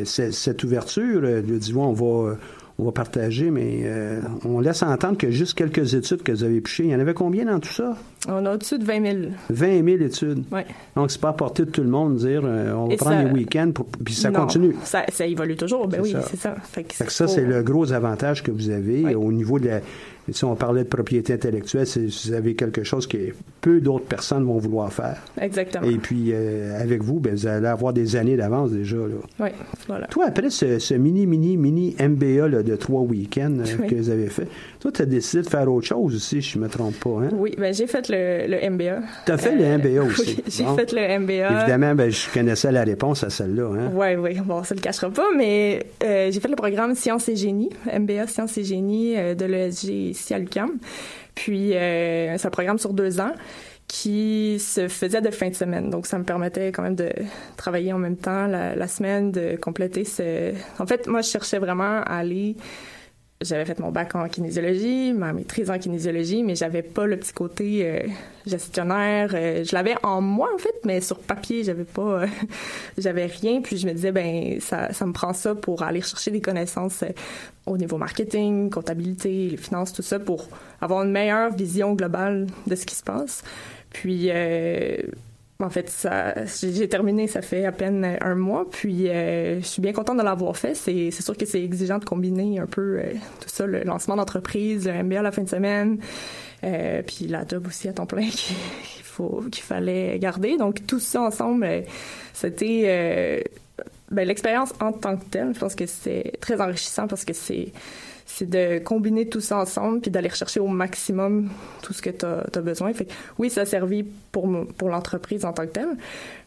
cette 0.05 0.63
ouverture 0.63 1.21
de 1.21 1.57
dire, 1.57 1.77
on 1.77 1.93
va 1.93 2.37
on 2.79 2.85
va 2.85 2.91
partager, 2.91 3.51
mais 3.51 3.81
euh, 3.83 4.19
on 4.45 4.59
laisse 4.59 4.83
entendre 4.83 5.17
que 5.17 5.29
juste 5.29 5.53
quelques 5.53 5.93
études 5.93 6.23
que 6.23 6.31
vous 6.31 6.43
avez 6.43 6.59
pichées. 6.61 6.85
Il 6.85 6.89
y 6.89 6.95
en 6.95 6.99
avait 6.99 7.13
combien 7.13 7.45
dans 7.45 7.59
tout 7.59 7.71
ça? 7.71 7.95
On 8.27 8.45
a 8.45 8.53
au-dessus 8.53 8.79
de 8.79 8.85
20 8.85 9.03
000. 9.03 9.17
20 9.49 9.85
000 9.85 9.87
études. 10.03 10.43
Oui. 10.51 10.61
Donc, 10.95 11.11
c'est 11.11 11.19
pas 11.19 11.29
à 11.29 11.33
portée 11.33 11.65
de 11.65 11.71
tout 11.71 11.83
le 11.83 11.89
monde 11.89 12.15
de 12.15 12.19
dire 12.19 12.41
euh, 12.45 12.73
on 12.73 12.87
va 12.87 12.95
prendre 12.95 13.23
les 13.27 13.31
week-ends, 13.31 13.71
pour, 13.73 13.85
puis 13.85 14.13
ça 14.13 14.31
continue. 14.31 14.75
Ça, 14.83 15.03
ça 15.11 15.25
évolue 15.25 15.55
toujours. 15.55 15.87
Ben 15.87 16.01
oui, 16.01 16.15
c'est 16.29 16.37
ça. 16.37 16.55
Fait 16.63 16.83
que, 16.83 16.93
ça, 16.93 17.27
c'est 17.27 17.45
le 17.45 17.61
gros 17.63 17.91
avantage 17.91 18.43
que 18.43 18.51
vous 18.51 18.69
avez 18.69 19.15
au 19.15 19.31
niveau 19.31 19.59
de 19.59 19.67
la, 19.67 19.81
si 20.31 20.45
on 20.45 20.55
parlait 20.55 20.83
de 20.83 20.89
propriété 20.89 21.33
intellectuelle, 21.33 21.85
c'est 21.85 22.05
vous 22.05 22.33
avez 22.33 22.55
quelque 22.55 22.83
chose 22.83 23.07
que 23.07 23.17
peu 23.59 23.81
d'autres 23.81 24.05
personnes 24.05 24.45
vont 24.45 24.57
vouloir 24.57 24.91
faire. 24.91 25.21
Exactement. 25.39 25.85
Et 25.85 25.97
puis, 25.97 26.29
euh, 26.31 26.79
avec 26.81 27.03
vous, 27.03 27.19
ben, 27.19 27.35
vous 27.35 27.47
allez 27.47 27.67
avoir 27.67 27.91
des 27.91 28.15
années 28.15 28.37
d'avance 28.37 28.71
déjà. 28.71 28.95
Là. 28.95 29.15
Oui, 29.39 29.49
voilà. 29.87 30.07
Toi, 30.07 30.25
après 30.27 30.49
ce, 30.49 30.93
mini, 30.93 31.25
mini, 31.25 31.57
mini 31.57 31.95
MBA 31.99 32.47
là, 32.47 32.63
de 32.63 32.75
trois 32.75 33.01
week-ends 33.01 33.57
euh, 33.59 33.87
que 33.87 33.95
vous 33.95 34.09
avez 34.09 34.27
fait, 34.27 34.47
toi, 34.83 34.91
tu 34.91 35.01
as 35.01 35.05
décidé 35.05 35.43
de 35.43 35.49
faire 35.49 35.71
autre 35.71 35.87
chose 35.87 36.13
aussi, 36.13 36.41
si 36.41 36.49
je 36.49 36.57
ne 36.57 36.65
me 36.65 36.69
trompe 36.69 36.99
pas. 36.99 37.21
Hein? 37.21 37.29
Oui, 37.31 37.55
ben, 37.57 37.73
j'ai 37.73 37.87
fait 37.87 38.09
le, 38.09 38.47
le 38.47 38.69
MBA. 38.69 38.99
Tu 39.25 39.31
as 39.31 39.37
fait 39.37 39.55
le 39.55 39.77
MBA 39.77 39.87
euh, 39.87 40.05
aussi. 40.09 40.35
Oui, 40.37 40.43
j'ai 40.45 40.65
fait 40.75 40.91
le 40.91 41.19
MBA. 41.19 41.61
Évidemment, 41.61 41.95
ben, 41.95 42.11
je 42.11 42.29
connaissais 42.33 42.69
la 42.69 42.83
réponse 42.83 43.23
à 43.23 43.29
celle-là. 43.29 43.71
Hein? 43.79 43.91
Oui, 43.93 44.15
oui. 44.15 44.39
Bon, 44.43 44.61
ça 44.65 44.75
ne 44.75 44.79
le 44.81 44.83
cachera 44.83 45.09
pas, 45.09 45.27
mais 45.37 45.85
j'ai 46.01 46.37
fait 46.37 46.49
le 46.49 46.57
programme 46.57 46.95
Sciences 46.95 47.29
et 47.29 47.37
Génie, 47.37 47.69
MBA 47.97 48.27
Sciences 48.27 48.57
et 48.57 48.65
Génie 48.65 49.15
de 49.15 49.45
l'ESG 49.45 49.89
ici 49.89 50.33
à 50.33 50.39
l'UQAM. 50.39 50.71
Puis, 51.33 51.77
euh, 51.77 52.37
c'est 52.37 52.47
un 52.47 52.51
programme 52.51 52.77
sur 52.77 52.93
deux 52.93 53.21
ans 53.21 53.31
qui 53.87 54.57
se 54.59 54.89
faisait 54.89 55.21
de 55.21 55.31
fin 55.31 55.49
de 55.49 55.55
semaine. 55.55 55.89
Donc, 55.89 56.07
ça 56.07 56.17
me 56.17 56.25
permettait 56.25 56.73
quand 56.73 56.83
même 56.83 56.95
de 56.95 57.09
travailler 57.55 57.93
en 57.93 57.99
même 57.99 58.17
temps 58.17 58.47
la, 58.47 58.75
la 58.75 58.87
semaine, 58.87 59.31
de 59.31 59.55
compléter 59.55 60.03
ce... 60.03 60.51
En 60.77 60.85
fait, 60.85 61.07
moi, 61.07 61.21
je 61.21 61.29
cherchais 61.29 61.59
vraiment 61.59 62.01
à 62.01 62.17
aller 62.17 62.57
j'avais 63.43 63.65
fait 63.65 63.79
mon 63.79 63.91
bac 63.91 64.15
en 64.15 64.27
kinésiologie, 64.27 65.13
ma 65.13 65.33
maîtrise 65.33 65.69
en 65.69 65.77
kinésiologie, 65.77 66.43
mais 66.43 66.55
j'avais 66.55 66.81
pas 66.81 67.05
le 67.05 67.17
petit 67.17 67.33
côté 67.33 67.87
euh, 67.87 68.07
gestionnaire. 68.45 69.31
Euh, 69.33 69.63
je 69.63 69.75
l'avais 69.75 69.95
en 70.03 70.21
moi 70.21 70.49
en 70.53 70.57
fait, 70.57 70.75
mais 70.85 71.01
sur 71.01 71.19
papier, 71.19 71.63
j'avais 71.63 71.83
pas, 71.83 72.23
euh, 72.23 72.27
j'avais 72.97 73.25
rien. 73.25 73.61
Puis 73.61 73.77
je 73.77 73.87
me 73.87 73.93
disais 73.93 74.11
ben 74.11 74.59
ça, 74.59 74.91
ça 74.93 75.05
me 75.05 75.13
prend 75.13 75.33
ça 75.33 75.55
pour 75.55 75.83
aller 75.83 76.01
chercher 76.01 76.31
des 76.31 76.41
connaissances 76.41 77.03
au 77.65 77.77
niveau 77.77 77.97
marketing, 77.97 78.69
comptabilité, 78.69 79.49
les 79.49 79.57
finances, 79.57 79.93
tout 79.93 80.01
ça, 80.01 80.19
pour 80.19 80.47
avoir 80.81 81.03
une 81.03 81.11
meilleure 81.11 81.53
vision 81.53 81.93
globale 81.93 82.47
de 82.67 82.75
ce 82.75 82.85
qui 82.85 82.95
se 82.95 83.03
passe. 83.03 83.43
Puis 83.91 84.29
en 85.59 85.69
fait, 85.69 85.89
ça, 85.89 86.33
j'ai 86.45 86.89
terminé, 86.89 87.27
ça 87.27 87.41
fait 87.41 87.65
à 87.65 87.71
peine 87.71 88.17
un 88.19 88.35
mois, 88.35 88.69
puis 88.69 89.07
euh, 89.07 89.61
je 89.61 89.65
suis 89.65 89.81
bien 89.81 89.93
contente 89.93 90.17
de 90.17 90.23
l'avoir 90.23 90.57
fait. 90.57 90.75
C'est, 90.75 91.11
sûr 91.11 91.37
que 91.37 91.45
c'est 91.45 91.63
exigeant 91.63 91.99
de 91.99 92.05
combiner 92.05 92.59
un 92.59 92.65
peu 92.65 92.99
euh, 92.99 93.13
tout 93.39 93.49
ça, 93.49 93.65
le 93.65 93.83
lancement 93.83 94.15
d'entreprise, 94.15 94.87
le 94.87 95.03
MBA 95.03 95.21
la 95.21 95.31
fin 95.31 95.43
de 95.43 95.49
semaine, 95.49 95.99
euh, 96.63 97.01
puis 97.05 97.27
la 97.27 97.47
job 97.47 97.67
aussi 97.67 97.87
à 97.87 97.93
temps 97.93 98.05
plein 98.05 98.27
qu'il 98.29 98.55
faut, 99.03 99.43
qu'il 99.51 99.63
fallait 99.63 100.17
garder. 100.19 100.57
Donc 100.57 100.85
tout 100.87 100.99
ça 100.99 101.21
ensemble, 101.21 101.67
c'était 102.33 103.43
ben, 104.11 104.27
l'expérience 104.27 104.73
en 104.79 104.91
tant 104.91 105.17
que 105.17 105.25
telle. 105.25 105.53
Je 105.53 105.59
pense 105.59 105.75
que 105.75 105.85
c'est 105.85 106.33
très 106.41 106.59
enrichissant 106.59 107.07
parce 107.07 107.25
que 107.25 107.33
c'est 107.33 107.71
c'est 108.35 108.49
de 108.49 108.79
combiner 108.79 109.27
tout 109.27 109.41
ça 109.41 109.59
ensemble 109.59 110.01
puis 110.01 110.09
d'aller 110.09 110.29
rechercher 110.29 110.59
au 110.59 110.67
maximum 110.67 111.49
tout 111.83 111.93
ce 111.93 112.01
que 112.01 112.09
tu 112.09 112.25
as, 112.25 112.61
besoin. 112.61 112.91
Fait 112.93 113.07
oui, 113.37 113.49
ça 113.49 113.61
a 113.61 113.65
servi 113.65 114.03
pour, 114.31 114.49
pour 114.77 114.89
l'entreprise 114.89 115.45
en 115.45 115.53
tant 115.53 115.67
que 115.67 115.71
telle, 115.71 115.95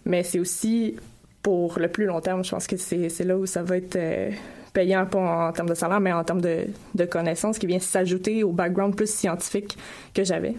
mais 0.04 0.24
c'est 0.24 0.40
aussi 0.40 0.96
pour 1.42 1.78
le 1.78 1.88
plus 1.88 2.06
long 2.06 2.20
terme. 2.20 2.44
Je 2.44 2.50
pense 2.50 2.66
que 2.66 2.76
c'est 2.76 3.24
là 3.24 3.36
où 3.38 3.46
ça 3.46 3.62
va 3.62 3.76
être 3.76 3.94
euh, 3.94 4.30
payant, 4.76 5.06
pas 5.06 5.48
en, 5.48 5.52
termes 5.52 5.70
de 5.70 5.74
salaire, 5.74 6.00
mais 6.00 6.12
en 6.12 6.22
termes 6.22 6.42
de, 6.42 6.66
de 6.94 7.04
connaissances 7.06 7.58
qui 7.58 7.66
vient 7.66 7.78
s'ajouter 7.78 8.44
au 8.44 8.52
background 8.52 8.94
plus 8.94 9.08
scientifique 9.08 9.78
que 10.12 10.22
j'avais. 10.22 10.54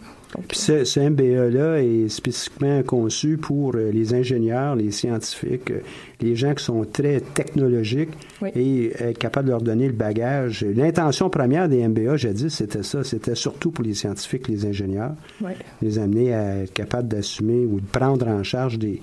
Puis 0.48 0.58
ce, 0.58 0.84
ce 0.84 1.00
MBA-là 1.00 1.82
est 1.82 2.10
spécifiquement 2.10 2.82
conçu 2.82 3.38
pour 3.38 3.76
euh, 3.76 3.92
les 3.92 4.16
ingénieurs, 4.16 4.76
les 4.76 4.90
scientifiques, 4.90 5.70
euh, 5.70 5.82
les 6.20 6.36
gens 6.36 6.56
qui 6.56 6.64
sont 6.64 6.84
très 6.84 7.22
technologiques 7.22 8.10
et 8.56 8.92
être 9.00 9.20
capable 9.20 9.46
de 9.46 9.52
leur 9.52 9.62
donner 9.62 9.86
le 9.86 9.94
bagage. 9.94 10.66
L'intention 10.66 11.30
première 11.30 11.70
des 11.70 11.88
MBA, 11.88 12.18
j'ai 12.18 12.34
dit, 12.34 12.50
c'était 12.50 12.84
ça. 12.84 13.04
C'était 13.04 13.36
surtout 13.36 13.70
pour 13.70 13.84
les 13.84 13.94
scientifiques, 13.94 14.48
les 14.48 14.66
ingénieurs. 14.66 15.14
Les 15.82 16.00
amener 16.00 16.34
à 16.34 16.64
être 16.64 16.74
capables 16.74 17.08
d'assumer 17.08 17.66
ou 17.66 17.80
de 17.80 17.86
prendre 17.86 18.28
en 18.28 18.44
charge 18.44 18.80
des, 18.80 19.00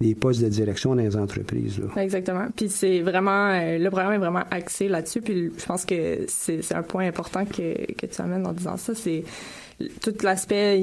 des 0.00 0.14
postes 0.14 0.40
de 0.40 0.48
direction 0.48 0.94
dans 0.94 1.02
les 1.02 1.16
entreprises. 1.16 1.80
Exactement. 1.96 2.46
Puis 2.54 2.68
c'est 2.68 3.00
vraiment, 3.00 3.50
euh, 3.50 3.78
le 3.78 3.90
programme 3.90 4.12
est 4.12 4.18
vraiment 4.18 4.44
axé 4.50 4.88
là-dessus. 4.88 5.20
Puis 5.20 5.52
je 5.58 5.64
pense 5.64 5.84
que 5.84 6.24
c'est 6.28 6.74
un 6.74 6.82
point 6.82 7.06
important 7.06 7.44
que, 7.44 7.92
que 7.94 8.06
tu 8.06 8.22
amènes 8.22 8.46
en 8.46 8.52
disant 8.52 8.76
ça. 8.76 8.94
C'est 8.94 9.24
tout 10.00 10.14
l'aspect 10.22 10.80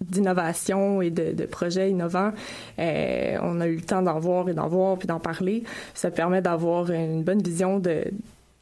d'innovation 0.00 1.02
et 1.02 1.10
de, 1.10 1.32
de, 1.32 1.44
projets 1.46 1.90
innovants. 1.90 2.32
Euh, 2.78 3.38
on 3.42 3.60
a 3.60 3.66
eu 3.66 3.76
le 3.76 3.82
temps 3.82 4.02
d'en 4.02 4.20
voir 4.20 4.48
et 4.48 4.54
d'en 4.54 4.68
voir 4.68 4.98
puis 4.98 5.08
d'en 5.08 5.18
parler. 5.18 5.64
Ça 5.94 6.10
permet 6.12 6.40
d'avoir 6.40 6.90
une 6.90 7.24
bonne 7.24 7.42
vision 7.42 7.80
de, 7.80 8.04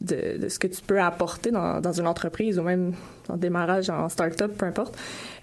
de, 0.01 0.39
de, 0.39 0.49
ce 0.49 0.59
que 0.59 0.67
tu 0.67 0.83
peux 0.83 1.01
apporter 1.01 1.51
dans, 1.51 1.81
dans 1.81 1.93
une 1.93 2.07
entreprise 2.07 2.59
ou 2.59 2.63
même 2.63 2.93
en 3.29 3.37
démarrage 3.37 3.91
en 3.91 4.09
start-up, 4.09 4.53
peu 4.57 4.67
importe. 4.67 4.97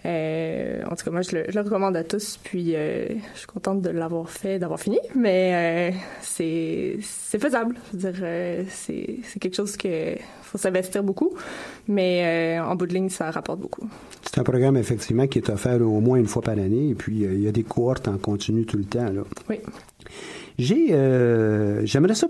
Euh, 0.05 0.83
en 0.89 0.95
tout 0.95 1.05
cas, 1.05 1.11
moi, 1.11 1.21
je 1.21 1.35
le, 1.35 1.45
je 1.49 1.55
le 1.55 1.61
recommande 1.61 1.95
à 1.95 2.03
tous. 2.03 2.39
Puis, 2.43 2.75
euh, 2.75 3.07
je 3.33 3.39
suis 3.39 3.47
contente 3.47 3.81
de 3.81 3.89
l'avoir 3.89 4.29
fait, 4.29 4.59
d'avoir 4.59 4.79
fini. 4.79 4.99
Mais 5.15 5.91
euh, 5.91 5.97
c'est 6.21 6.97
faisable. 7.01 7.75
Je 7.93 7.97
veux 7.97 8.11
dire, 8.11 8.21
euh, 8.23 8.63
c'est 8.69 9.19
quelque 9.39 9.55
chose 9.55 9.77
que 9.77 10.15
faut 10.41 10.57
s'investir 10.57 11.03
beaucoup. 11.03 11.33
Mais 11.87 12.59
en 12.59 12.75
bout 12.75 12.85
de 12.85 12.93
ligne, 12.93 13.09
ça 13.09 13.31
rapporte 13.31 13.59
beaucoup. 13.59 13.87
C'est 14.21 14.39
un 14.39 14.43
programme, 14.43 14.77
effectivement, 14.77 15.27
qui 15.27 15.39
est 15.39 15.49
offert 15.49 15.81
au 15.81 15.99
moins 15.99 16.17
une 16.17 16.27
fois 16.27 16.41
par 16.41 16.53
année. 16.53 16.89
Et 16.89 16.95
puis, 16.95 17.21
il 17.23 17.41
y 17.41 17.47
a 17.47 17.51
des 17.51 17.63
cohortes 17.63 18.07
en 18.07 18.17
continu 18.17 18.65
tout 18.65 18.77
le 18.77 18.85
temps. 18.85 19.09
Là. 19.09 19.23
Oui. 19.49 19.59
J'ai, 20.59 20.87
j'aimerais 21.85 22.15
ça 22.15 22.27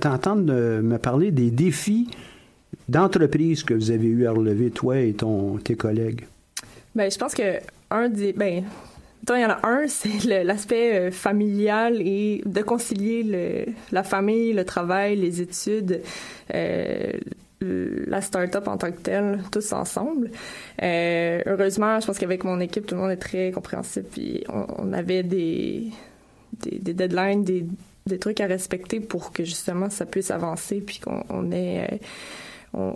t'entendre 0.00 0.52
me 0.80 0.96
parler 0.98 1.30
des 1.30 1.50
défis 1.50 2.08
d'entreprise 2.88 3.62
que 3.64 3.74
vous 3.74 3.90
avez 3.90 4.06
eu 4.06 4.26
à 4.26 4.32
relever, 4.32 4.70
toi 4.70 4.98
et 4.98 5.12
ton, 5.12 5.58
tes 5.58 5.76
collègues. 5.76 6.26
Ben, 6.94 7.10
je 7.10 7.18
pense 7.18 7.34
que 7.34 7.58
un 7.90 8.08
des. 8.08 8.32
Ben, 8.32 8.64
il 9.30 9.40
y 9.40 9.44
en 9.44 9.50
a 9.50 9.66
un, 9.66 9.86
c'est 9.88 10.44
l'aspect 10.44 10.98
euh, 10.98 11.10
familial 11.10 12.00
et 12.00 12.42
de 12.44 12.62
concilier 12.62 13.22
le, 13.22 13.72
la 13.92 14.02
famille, 14.02 14.52
le 14.52 14.64
travail, 14.64 15.16
les 15.16 15.40
études, 15.40 16.02
euh, 16.54 17.12
la 17.60 18.20
start-up 18.20 18.68
en 18.68 18.76
tant 18.76 18.92
que 18.92 19.00
telle, 19.00 19.40
tous 19.50 19.72
ensemble. 19.72 20.30
Euh, 20.82 21.40
heureusement, 21.46 21.98
je 22.00 22.06
pense 22.06 22.18
qu'avec 22.18 22.44
mon 22.44 22.60
équipe, 22.60 22.86
tout 22.86 22.94
le 22.94 23.00
monde 23.00 23.10
est 23.10 23.16
très 23.16 23.52
compréhensif. 23.52 24.02
Puis 24.12 24.44
on, 24.50 24.92
avait 24.92 25.22
des, 25.22 25.84
des, 26.60 26.94
deadlines, 26.94 27.44
des, 27.44 27.66
des, 28.06 28.18
trucs 28.18 28.40
à 28.40 28.46
respecter 28.46 29.00
pour 29.00 29.32
que 29.32 29.44
justement 29.44 29.90
ça 29.90 30.06
puisse 30.06 30.30
avancer 30.30 30.80
puis 30.80 31.00
qu'on 31.00 31.50
ait 31.52 32.00
euh, 32.76 32.92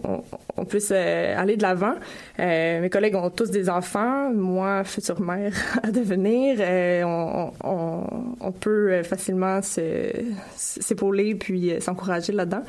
on, 0.56 0.64
puisse 0.64 0.92
euh, 0.92 1.34
aller 1.36 1.56
de 1.56 1.62
l'avant. 1.62 1.94
Euh, 2.38 2.80
mes 2.80 2.90
collègues 2.90 3.14
ont 3.14 3.30
tous 3.30 3.50
des 3.50 3.68
enfants, 3.70 4.30
moi, 4.32 4.84
future 4.84 5.20
mère 5.20 5.52
à 5.82 5.90
devenir. 5.90 6.56
Euh, 6.60 7.02
on, 7.04 8.52
peut 8.60 9.02
facilement 9.04 9.60
s'épauler 9.62 11.34
puis 11.36 11.74
s'encourager 11.80 12.32
là-dedans. 12.32 12.62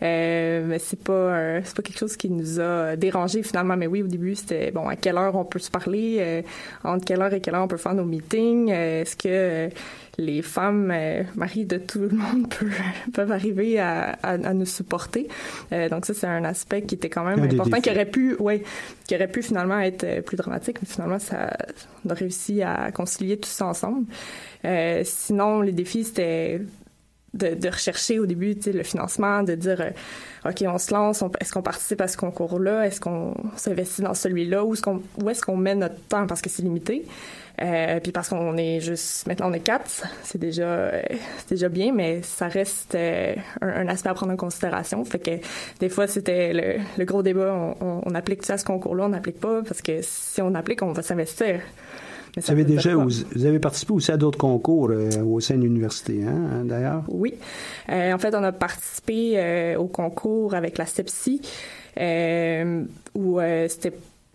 mais 0.00 0.78
c'est 0.78 1.02
pas 1.02 1.62
c'est 1.62 1.74
pas 1.74 1.82
quelque 1.82 1.98
chose 1.98 2.16
qui 2.16 2.28
nous 2.28 2.60
a 2.60 2.96
dérangé 2.96 3.42
finalement. 3.42 3.76
Mais 3.76 3.86
oui, 3.86 4.02
au 4.02 4.06
début, 4.06 4.34
c'était 4.34 4.70
bon, 4.70 4.88
à 4.88 4.96
quelle 4.96 5.16
heure 5.16 5.34
on 5.36 5.44
peut 5.44 5.60
se 5.60 5.70
parler, 5.70 6.44
entre 6.84 7.04
quelle 7.04 7.22
heure 7.22 7.32
et 7.32 7.40
quelle 7.40 7.54
heure 7.54 7.64
on 7.64 7.68
peut 7.68 7.78
faire 7.78 7.94
nos 7.94 8.04
meetings, 8.04 8.68
est-ce 8.70 9.16
que 9.16 9.70
les 10.20 10.42
femmes, 10.42 10.90
euh, 10.94 11.22
de 11.56 11.78
tout 11.78 12.00
le 12.00 12.10
monde, 12.10 12.52
peuvent, 13.12 13.32
arriver 13.32 13.78
à, 13.78 14.16
nous 14.54 14.66
supporter? 14.66 15.28
Euh, 15.72 15.88
donc 15.88 16.06
ça, 16.06 16.14
c'est 16.14 16.26
un 16.26 16.44
aspect 16.50 16.82
qui 16.82 16.94
était 16.94 17.08
quand 17.08 17.24
même 17.24 17.42
important, 17.42 17.80
qui 17.80 17.90
aurait 17.90 18.06
pu, 18.06 18.34
ouais, 18.36 18.62
qui 19.06 19.14
aurait 19.14 19.28
pu 19.28 19.42
finalement 19.42 19.80
être 19.80 20.04
euh, 20.04 20.20
plus 20.20 20.36
dramatique, 20.36 20.78
mais 20.82 20.88
finalement, 20.88 21.18
ça, 21.18 21.56
on 22.04 22.10
a 22.10 22.14
réussi 22.14 22.62
à 22.62 22.92
concilier 22.92 23.38
tout 23.38 23.48
ça 23.48 23.66
ensemble. 23.66 24.04
sinon, 25.04 25.62
les 25.62 25.72
défis, 25.72 26.04
c'était 26.04 26.60
de, 27.34 27.54
de, 27.54 27.68
rechercher 27.68 28.18
au 28.18 28.26
début 28.26 28.56
le 28.66 28.82
financement, 28.82 29.42
de 29.42 29.54
dire 29.54 29.80
euh, 29.80 30.50
OK, 30.50 30.64
on 30.66 30.78
se 30.78 30.92
lance, 30.92 31.22
est-ce 31.40 31.52
qu'on 31.52 31.62
participe 31.62 32.00
à 32.00 32.08
ce 32.08 32.16
concours-là, 32.16 32.86
est-ce 32.86 33.00
qu'on 33.00 33.34
s'investit 33.56 34.02
dans 34.02 34.14
celui-là, 34.14 34.64
ou 34.64 34.74
est-ce 34.74 34.82
qu'on 34.82 35.02
où 35.22 35.30
est-ce 35.30 35.42
qu'on 35.42 35.56
met 35.56 35.74
notre 35.74 36.00
temps? 36.08 36.26
Parce 36.26 36.42
que 36.42 36.50
c'est 36.50 36.62
limité. 36.62 37.04
Euh, 37.62 38.00
puis 38.00 38.10
parce 38.10 38.30
qu'on 38.30 38.56
est 38.56 38.80
juste 38.80 39.26
maintenant 39.26 39.50
on 39.50 39.52
est 39.52 39.60
quatre, 39.60 40.04
c'est 40.22 40.38
déjà 40.38 40.66
euh, 40.66 41.02
c'est 41.38 41.50
déjà 41.50 41.68
bien, 41.68 41.92
mais 41.92 42.22
ça 42.22 42.48
reste 42.48 42.94
euh, 42.94 43.34
un, 43.60 43.86
aspect 43.88 44.08
à 44.08 44.14
prendre 44.14 44.32
en 44.32 44.36
considération. 44.36 45.04
Fait 45.04 45.18
que 45.18 45.30
des 45.78 45.88
fois 45.88 46.06
c'était 46.06 46.52
le, 46.52 46.82
le, 46.96 47.04
gros 47.04 47.22
débat, 47.22 47.74
on, 47.80 48.02
on, 48.04 48.14
applique 48.14 48.44
ça 48.44 48.54
à 48.54 48.58
ce 48.58 48.64
concours-là, 48.64 49.04
on 49.04 49.08
n'applique 49.10 49.40
pas 49.40 49.62
parce 49.62 49.82
que 49.82 49.98
si 50.00 50.40
on 50.40 50.54
applique, 50.54 50.82
on 50.82 50.92
va 50.92 51.02
s'investir. 51.02 51.60
Vous 52.36 52.50
avez 52.50 52.62
déjà, 52.62 52.94
vous, 52.94 53.44
avez 53.44 53.58
participé 53.58 53.92
aussi 53.92 54.12
à 54.12 54.16
d'autres 54.16 54.38
concours 54.38 54.92
au 55.26 55.40
sein 55.40 55.56
de 55.56 55.62
l'université, 55.62 56.22
hein, 56.24 56.50
hein 56.52 56.64
d'ailleurs? 56.64 57.02
Oui. 57.08 57.34
en 57.88 58.18
fait, 58.18 58.32
on 58.36 58.44
a 58.44 58.52
participé 58.52 59.74
au 59.76 59.88
concours 59.88 60.54
avec 60.54 60.78
la 60.78 60.86
CEPSI, 60.86 61.40
où 63.16 63.40
c'était 63.66 63.92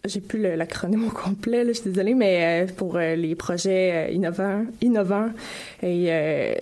j'ai 0.08 0.22
plus 0.22 0.42
l'acronyme 0.42 1.08
au 1.08 1.12
complet, 1.12 1.64
là, 1.64 1.72
je 1.72 1.80
suis 1.80 1.90
désolée, 1.90 2.14
mais 2.14 2.64
euh, 2.64 2.74
pour 2.74 2.98
euh, 2.98 3.16
les 3.16 3.36
projets 3.36 4.08
euh, 4.10 4.12
innovants, 4.12 4.66
innovants 4.82 5.30
et 5.84 6.56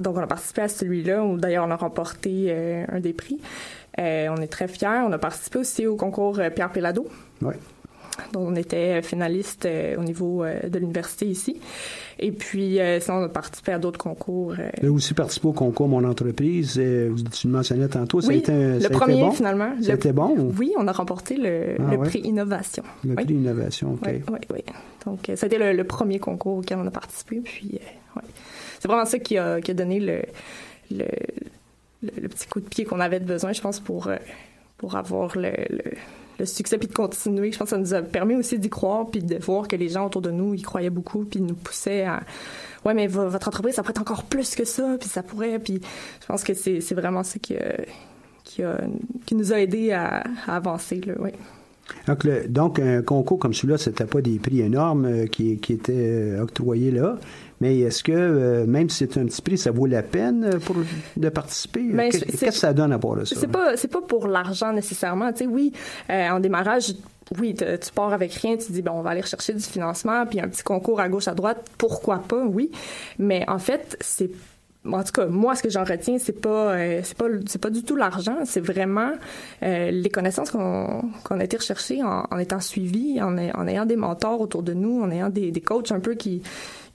donc 0.00 0.16
on 0.16 0.20
a 0.20 0.26
participé 0.26 0.62
à 0.62 0.68
celui-là 0.68 1.24
où 1.24 1.38
d'ailleurs 1.38 1.66
on 1.66 1.70
a 1.70 1.76
remporté 1.76 2.52
un 2.52 3.00
des 3.00 3.12
prix. 3.12 3.40
on 3.96 4.36
est 4.36 4.50
très 4.50 4.68
fiers. 4.68 5.02
On 5.06 5.12
a 5.12 5.18
participé 5.18 5.58
aussi 5.58 5.86
au 5.86 5.96
concours 5.96 6.40
Pierre 6.54 6.70
Pelado. 6.70 7.08
Oui. 7.42 7.54
Donc 8.32 8.48
on 8.48 8.56
était 8.56 9.02
finaliste 9.02 9.68
au 9.96 10.02
niveau 10.02 10.44
de 10.44 10.78
l'université 10.78 11.26
ici. 11.26 11.60
Et 12.20 12.32
puis, 12.32 12.80
euh, 12.80 12.98
sinon, 12.98 13.18
on 13.18 13.24
a 13.24 13.28
participé 13.28 13.72
à 13.72 13.78
d'autres 13.78 13.98
concours. 13.98 14.54
Euh. 14.58 14.70
Avez 14.78 14.88
aussi 14.88 15.14
participé 15.14 15.48
au 15.48 15.52
concours 15.52 15.88
Mon 15.88 16.02
entreprise. 16.04 16.76
Euh, 16.78 17.14
tu 17.32 17.46
le 17.46 17.52
mentionnais 17.52 17.88
tantôt. 17.88 18.20
Ça 18.20 18.28
oui, 18.28 18.34
a 18.34 18.38
été, 18.38 18.52
le 18.52 18.88
premier, 18.88 19.20
bon? 19.20 19.30
finalement. 19.30 19.70
C'était 19.80 20.12
bon? 20.12 20.52
Oui, 20.58 20.72
on 20.76 20.88
a 20.88 20.92
remporté 20.92 21.36
le, 21.36 21.76
ah 21.78 21.96
prix 21.98 22.20
Innovation. 22.20 22.82
Le 23.04 23.14
prix 23.14 23.34
Innovation, 23.34 23.94
OK. 23.94 24.00
Oui, 24.06 24.22
oui, 24.32 24.38
oui. 24.50 24.60
Donc, 25.06 25.30
ça 25.36 25.44
a 25.44 25.46
été 25.46 25.58
le, 25.58 25.84
premier 25.84 26.18
concours 26.18 26.58
auquel 26.58 26.78
on 26.78 26.86
a 26.86 26.90
participé. 26.90 27.40
Puis, 27.44 27.78
c'est 28.80 28.88
vraiment 28.88 29.04
ça 29.04 29.18
qui 29.18 29.38
a, 29.38 29.60
qui 29.60 29.70
a 29.70 29.74
donné 29.74 30.00
le, 30.00 30.22
le, 30.90 31.06
le, 32.02 32.28
petit 32.28 32.48
coup 32.48 32.60
de 32.60 32.68
pied 32.68 32.84
qu'on 32.84 33.00
avait 33.00 33.20
besoin, 33.20 33.52
je 33.52 33.60
pense, 33.60 33.78
pour, 33.78 34.10
pour 34.76 34.96
avoir 34.96 35.38
le 35.38 35.52
le 36.38 36.46
succès 36.46 36.78
puis 36.78 36.88
de 36.88 36.94
continuer. 36.94 37.52
Je 37.52 37.58
pense 37.58 37.70
que 37.70 37.76
ça 37.76 37.78
nous 37.78 37.94
a 37.94 38.02
permis 38.02 38.34
aussi 38.34 38.58
d'y 38.58 38.70
croire 38.70 39.06
puis 39.10 39.22
de 39.22 39.36
voir 39.38 39.68
que 39.68 39.76
les 39.76 39.88
gens 39.88 40.06
autour 40.06 40.22
de 40.22 40.30
nous 40.30 40.54
y 40.54 40.62
croyaient 40.62 40.90
beaucoup 40.90 41.24
puis 41.24 41.40
nous 41.40 41.54
poussaient 41.54 42.04
à 42.04 42.22
ouais 42.84 42.94
mais 42.94 43.06
votre 43.06 43.48
entreprise 43.48 43.74
ça 43.74 43.82
pourrait 43.82 43.90
être 43.92 44.00
encore 44.00 44.24
plus 44.24 44.54
que 44.54 44.64
ça 44.64 44.96
puis 45.00 45.08
ça 45.08 45.22
pourrait 45.22 45.58
puis 45.58 45.80
je 46.20 46.26
pense 46.26 46.44
que 46.44 46.54
c'est 46.54 46.94
vraiment 46.94 47.24
ça 47.24 47.38
qui 47.40 47.56
a, 47.56 48.80
qui 49.26 49.34
nous 49.34 49.52
a 49.52 49.60
aidé 49.60 49.92
à, 49.92 50.24
avancer 50.46 51.00
là, 51.00 51.14
oui. 51.18 51.30
Donc, 52.06 52.26
donc, 52.48 52.78
un 52.78 53.02
concours 53.02 53.38
comme 53.38 53.54
celui-là, 53.54 53.78
c'était 53.78 54.04
pas 54.04 54.20
des 54.20 54.38
prix 54.38 54.60
énormes 54.60 55.04
euh, 55.04 55.26
qui, 55.26 55.58
qui 55.58 55.72
étaient 55.72 55.92
euh, 55.96 56.42
octroyés 56.42 56.90
là, 56.90 57.18
mais 57.60 57.80
est-ce 57.80 58.02
que, 58.02 58.12
euh, 58.12 58.66
même 58.66 58.88
si 58.88 58.98
c'est 58.98 59.18
un 59.18 59.26
petit 59.26 59.42
prix, 59.42 59.58
ça 59.58 59.70
vaut 59.70 59.86
la 59.86 60.02
peine 60.02 60.58
pour, 60.64 60.76
de 61.16 61.28
participer? 61.28 61.82
Ben, 61.92 62.10
qu'est-ce 62.10 62.44
que 62.44 62.50
ça 62.52 62.72
donne 62.72 62.92
à 62.92 62.98
part 62.98 63.16
de 63.16 63.24
ça? 63.24 63.36
C'est 63.38 63.48
pas, 63.48 63.76
c'est 63.76 63.88
pas 63.88 64.02
pour 64.02 64.28
l'argent 64.28 64.72
nécessairement. 64.72 65.32
Tu 65.32 65.38
sais, 65.38 65.46
oui, 65.46 65.72
euh, 66.10 66.30
en 66.30 66.40
démarrage, 66.40 66.94
oui, 67.38 67.54
tu 67.54 67.92
pars 67.94 68.12
avec 68.12 68.32
rien, 68.34 68.56
tu 68.56 68.72
dis, 68.72 68.82
bon, 68.82 68.92
on 68.92 69.02
va 69.02 69.10
aller 69.10 69.22
chercher 69.22 69.54
du 69.54 69.62
financement, 69.62 70.24
puis 70.26 70.40
un 70.40 70.48
petit 70.48 70.62
concours 70.62 71.00
à 71.00 71.08
gauche, 71.08 71.28
à 71.28 71.34
droite, 71.34 71.68
pourquoi 71.78 72.18
pas, 72.18 72.44
oui. 72.44 72.70
Mais 73.18 73.44
en 73.48 73.58
fait, 73.58 73.96
c'est 74.00 74.30
en 74.92 75.02
tout 75.04 75.12
cas, 75.12 75.26
moi, 75.26 75.54
ce 75.54 75.62
que 75.62 75.70
j'en 75.70 75.84
retiens, 75.84 76.18
c'est 76.18 76.40
pas, 76.40 76.76
c'est 77.02 77.16
pas, 77.16 77.26
c'est 77.46 77.60
pas 77.60 77.70
du 77.70 77.82
tout 77.82 77.96
l'argent, 77.96 78.36
c'est 78.44 78.60
vraiment 78.60 79.12
les 79.62 80.10
connaissances 80.10 80.50
qu'on, 80.50 81.02
qu'on 81.24 81.40
a 81.40 81.44
été 81.44 81.56
rechercher 81.56 82.02
en, 82.02 82.38
étant 82.38 82.60
suivis, 82.60 83.20
en, 83.22 83.36
en, 83.36 83.66
ayant 83.66 83.86
des 83.86 83.96
mentors 83.96 84.40
autour 84.40 84.62
de 84.62 84.72
nous, 84.72 85.02
en 85.02 85.10
ayant 85.10 85.28
des, 85.28 85.50
des 85.50 85.60
coachs 85.60 85.92
un 85.92 86.00
peu 86.00 86.14
qui, 86.14 86.42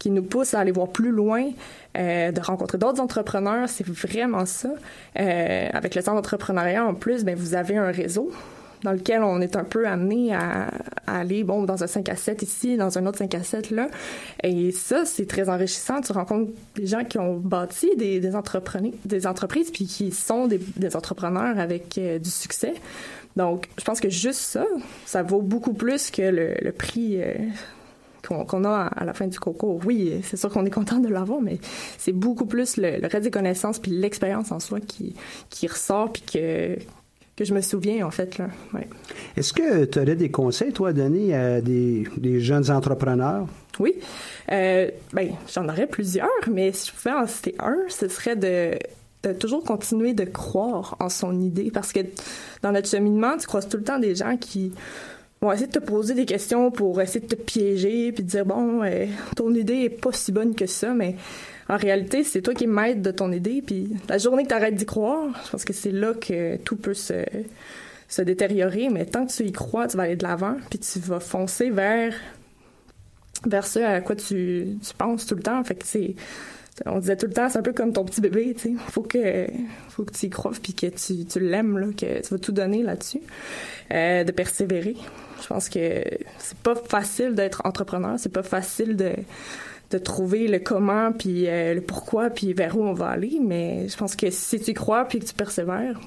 qui 0.03 0.10
nous 0.10 0.23
pousse 0.23 0.53
à 0.53 0.60
aller 0.60 0.73
voir 0.73 0.89
plus 0.89 1.12
loin, 1.12 1.49
euh, 1.97 2.34
de 2.34 2.41
rencontrer 2.41 2.77
d'autres 2.77 2.99
entrepreneurs. 2.99 3.69
C'est 3.69 3.88
vraiment 3.88 4.45
ça. 4.45 4.67
Euh, 5.17 5.69
avec 5.71 5.95
le 5.95 6.01
centre 6.01 6.15
d'entrepreneuriat, 6.15 6.86
en 6.86 6.93
plus, 6.93 7.23
ben, 7.23 7.36
vous 7.36 7.56
avez 7.56 7.77
un 7.77 7.89
réseau 7.89 8.29
dans 8.84 8.91
lequel 8.91 9.24
on 9.24 9.41
est 9.41 9.56
un 9.56 9.63
peu 9.63 9.88
amené 9.88 10.34
à, 10.34 10.69
aller, 11.08 11.43
bon, 11.43 11.63
dans 11.63 11.84
un 11.84 11.88
5 11.88 12.10
à 12.10 12.15
7 12.15 12.41
ici, 12.41 12.78
dans 12.78 12.98
un 12.98 13.06
autre 13.06 13.17
5 13.17 13.34
à 13.36 13.43
7 13.43 13.72
là. 13.72 13.88
Et 14.43 14.72
ça, 14.72 15.06
c'est 15.06 15.26
très 15.26 15.50
enrichissant. 15.50 16.02
Tu 16.02 16.12
rencontres 16.12 16.52
des 16.76 16.88
gens 16.88 17.04
qui 17.04 17.19
ont 17.19 17.38
bâti 17.38 17.89
des, 17.98 18.19
des, 18.19 18.32
des 19.06 19.28
entreprises 19.28 19.72
puis 19.72 19.86
qui 19.86 20.12
sont 20.12 20.48
des, 20.48 20.60
entrepreneurs 20.96 21.58
avec 21.58 21.98
euh, 21.98 22.19
du 22.19 22.30
succès. 22.30 22.74
Donc, 23.36 23.67
je 23.80 23.84
pense 23.84 24.00
que 24.00 24.10
juste 24.10 24.39
ça, 24.39 24.65
ça 25.06 25.24
vaut 25.24 25.41
beaucoup 25.41 25.74
plus 25.74 26.12
que 26.12 26.22
le, 26.22 26.54
le 26.62 26.72
prix 26.72 27.22
euh, 27.22 27.34
qu'on 28.24 28.63
a 28.63 28.86
à 28.96 29.06
la 29.06 29.13
fin 29.13 29.28
du 29.28 29.39
concours. 29.39 29.82
Oui, 29.86 30.22
c'est 30.24 30.38
sûr 30.38 30.50
qu'on 30.50 30.65
est 30.65 30.72
content 30.72 31.00
de 31.00 31.10
l'avoir, 31.10 31.41
mais 31.41 31.60
c'est 31.98 32.13
beaucoup 32.13 32.46
plus 32.46 32.78
le, 32.78 33.00
reste 33.02 33.24
des 33.24 33.32
connaissances 33.32 33.80
puis 33.80 33.91
l'expérience 33.91 34.52
en 34.52 34.60
soi 34.60 34.80
qui, 34.80 35.15
qui 35.50 35.67
ressort 35.67 36.12
puis 36.12 36.22
que 36.22 36.78
que 37.36 37.46
je 37.46 37.54
me 37.54 37.62
souviens, 37.62 38.06
en 38.06 38.12
fait. 38.12 38.38
là. 38.38 38.48
Ouais. 38.74 38.88
Est-ce 39.38 39.54
que 39.54 39.86
tu 39.86 40.00
aurais 40.00 40.15
des 40.15 40.30
conseils, 40.30 40.72
toi, 40.72 40.89
à 40.89 40.93
donner 40.93 41.36
à 41.36 41.62
des, 41.62 42.08
des 42.17 42.39
jeunes 42.39 42.69
entrepreneurs? 42.69 43.48
Oui. 43.80 43.96
Euh, 44.52 44.89
ben, 45.13 45.30
j'en 45.54 45.67
aurais 45.67 45.88
plusieurs, 45.88 46.30
mais 46.52 46.72
si 46.72 46.89
je 46.89 46.93
pouvais 46.93 47.15
en 47.15 47.26
citer 47.26 47.56
un, 47.60 47.78
ce 47.89 48.08
serait 48.08 48.36
de, 48.36 48.78
de 49.24 49.34
toujours 49.34 49.63
continuer 49.63 50.13
de 50.13 50.26
croire 50.26 50.96
en 51.00 51.10
son 51.10 51.41
idée. 51.41 51.72
Parce 51.72 51.91
que 51.91 52.02
dans 52.62 52.72
notre 52.72 52.88
cheminement, 52.88 53.36
tu 53.38 53.48
croises 53.48 53.67
tout 53.67 53.78
le 53.78 53.84
temps 53.84 54.00
des 54.00 54.13
gens 54.15 54.38
qui 54.38 54.72
vont 55.41 55.52
essayer 55.52 55.67
de 55.67 55.72
te 55.72 55.80
poser 55.80 56.13
des 56.13 56.26
questions 56.26 56.72
pour 56.72 57.02
essayer 57.02 57.19
de 57.19 57.28
te 57.28 57.36
piéger 57.36 58.12
puis 58.12 58.24
de 58.24 58.30
dire 58.30 58.46
bon 58.46 58.82
euh, 58.84 59.06
ton 59.36 59.54
idée 59.54 59.82
est 59.82 59.89
pas 59.89 60.13
si 60.13 60.32
bonne 60.32 60.56
que 60.56 60.65
ça 60.65 60.93
mais 60.93 61.17
en 61.69 61.78
réalité 61.78 62.23
c'est 62.23 62.41
toi 62.41 62.54
qui 62.54 62.65
es 62.65 62.67
maître 62.67 63.02
de 63.02 63.12
ton 63.12 63.32
idée 63.32 63.62
puis 63.65 63.89
la 64.10 64.17
journée 64.17 64.43
que 64.43 64.49
tu 64.49 64.54
arrêtes 64.54 64.76
d'y 64.76 64.86
croire 64.86 65.30
je 65.45 65.52
pense 65.52 65.65
que 65.65 65.73
c'est 65.73 65.91
là 65.91 66.13
que 66.13 66.58
tout 66.58 66.76
peut 66.76 66.93
se 66.93 67.23
se 68.08 68.21
détériorer 68.21 68.89
mais 68.89 69.06
tant 69.06 69.26
que 69.26 69.32
tu 69.32 69.43
y 69.43 69.52
crois 69.52 69.88
tu 69.88 69.97
vas 69.97 70.04
aller 70.04 70.15
de 70.15 70.23
l'avant 70.23 70.58
puis 70.69 70.80
tu 70.80 70.99
vas 70.99 71.19
foncer 71.19 71.69
vers 71.69 72.13
vers 73.45 73.65
ce 73.65 73.80
à 73.80 74.02
quoi 74.02 74.15
tu, 74.15 74.78
tu 74.82 74.93
penses 74.97 75.26
tout 75.26 75.36
le 75.36 75.43
temps 75.43 75.63
fait 75.63 75.76
que 75.76 75.86
c'est 75.86 76.15
on 76.86 76.99
disait 76.99 77.17
tout 77.17 77.28
le 77.28 77.34
temps, 77.34 77.49
c'est 77.49 77.60
un 77.60 77.62
peu 77.62 77.73
comme 77.73 77.93
ton 77.93 78.04
petit 78.04 78.19
bébé, 78.19 78.56
tu 78.56 78.62
sais. 78.62 78.73
Faut 78.89 79.04
que, 79.04 79.45
faut 79.89 80.04
que 80.04 80.12
tu 80.12 80.26
y 80.26 80.30
crois 80.30 80.52
puis 80.62 80.73
que 80.73 80.88
tu, 80.88 81.26
tu 81.26 81.39
l'aimes, 81.39 81.78
là, 81.78 81.88
que 81.95 82.21
tu 82.21 82.30
vas 82.30 82.39
tout 82.39 82.52
donner 82.52 82.82
là-dessus. 82.82 83.21
Euh, 83.91 84.23
de 84.23 84.32
persévérer. 84.32 84.95
Je 85.41 85.47
pense 85.47 85.69
que 85.69 86.04
c'est 86.39 86.58
pas 86.60 86.76
facile 86.76 87.36
d'être 87.36 87.62
entrepreneur, 87.65 88.15
c'est 88.17 88.32
pas 88.32 88.43
facile 88.43 88.95
de 88.95 89.12
de 89.93 89.99
trouver 89.99 90.47
le 90.47 90.60
comment 90.60 91.12
puis 91.12 91.47
euh, 91.47 91.75
le 91.75 91.82
pourquoi 91.82 92.29
puis 92.29 92.53
vers 92.53 92.77
où 92.77 92.84
on 92.84 92.93
va 92.93 93.10
aller, 93.10 93.39
mais 93.41 93.88
je 93.88 93.95
pense 93.95 94.15
que 94.15 94.29
si 94.29 94.60
tu 94.60 94.73
crois 94.73 95.06
puis 95.06 95.19
que 95.19 95.25
tu 95.25 95.34
persévères. 95.34 95.99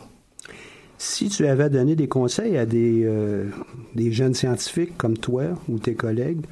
Si 0.98 1.28
tu 1.28 1.46
avais 1.46 1.70
donné 1.70 1.94
des 1.94 2.08
conseils 2.08 2.56
à 2.56 2.66
des, 2.66 3.02
euh, 3.04 3.48
des 3.94 4.12
jeunes 4.12 4.34
scientifiques 4.34 4.96
comme 4.96 5.16
toi 5.16 5.44
ou 5.68 5.78
tes 5.78 5.94
collègues 5.94 6.46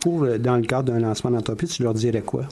pour 0.00 0.26
dans 0.38 0.56
le 0.56 0.62
cadre 0.62 0.92
d'un 0.92 1.00
lancement 1.00 1.30
d'entreprise, 1.30 1.70
tu 1.70 1.82
leur 1.82 1.94
dirais 1.94 2.22
quoi? 2.22 2.44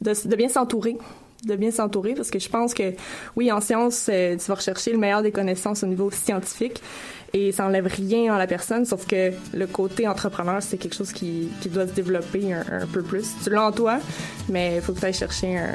De, 0.00 0.12
de 0.28 0.36
bien 0.36 0.48
s'entourer 0.48 0.96
de 1.44 1.54
bien 1.54 1.70
s'entourer 1.70 2.14
parce 2.14 2.30
que 2.30 2.38
je 2.38 2.48
pense 2.48 2.72
que 2.72 2.94
oui 3.36 3.52
en 3.52 3.60
sciences 3.60 4.06
tu 4.06 4.48
vas 4.48 4.54
rechercher 4.54 4.90
le 4.90 4.98
meilleur 4.98 5.22
des 5.22 5.30
connaissances 5.30 5.84
au 5.84 5.86
niveau 5.86 6.10
scientifique 6.10 6.82
et 7.32 7.52
ça 7.52 7.66
enlève 7.66 7.86
rien 7.86 8.34
à 8.34 8.38
la 8.38 8.46
personne, 8.46 8.84
sauf 8.84 9.06
que 9.06 9.32
le 9.54 9.66
côté 9.66 10.06
entrepreneur, 10.08 10.62
c'est 10.62 10.78
quelque 10.78 10.94
chose 10.94 11.12
qui, 11.12 11.48
qui, 11.60 11.68
doit 11.68 11.86
se 11.86 11.92
développer 11.92 12.52
un, 12.52 12.86
peu 12.92 13.02
plus. 13.02 13.26
Tu 13.42 13.50
l'as 13.50 13.66
en 13.66 13.72
toi, 13.72 13.98
mais 14.48 14.76
il 14.76 14.82
faut 14.82 14.92
que 14.92 15.00
tu 15.00 15.06
ailles 15.06 15.12
chercher 15.12 15.58
un, 15.58 15.74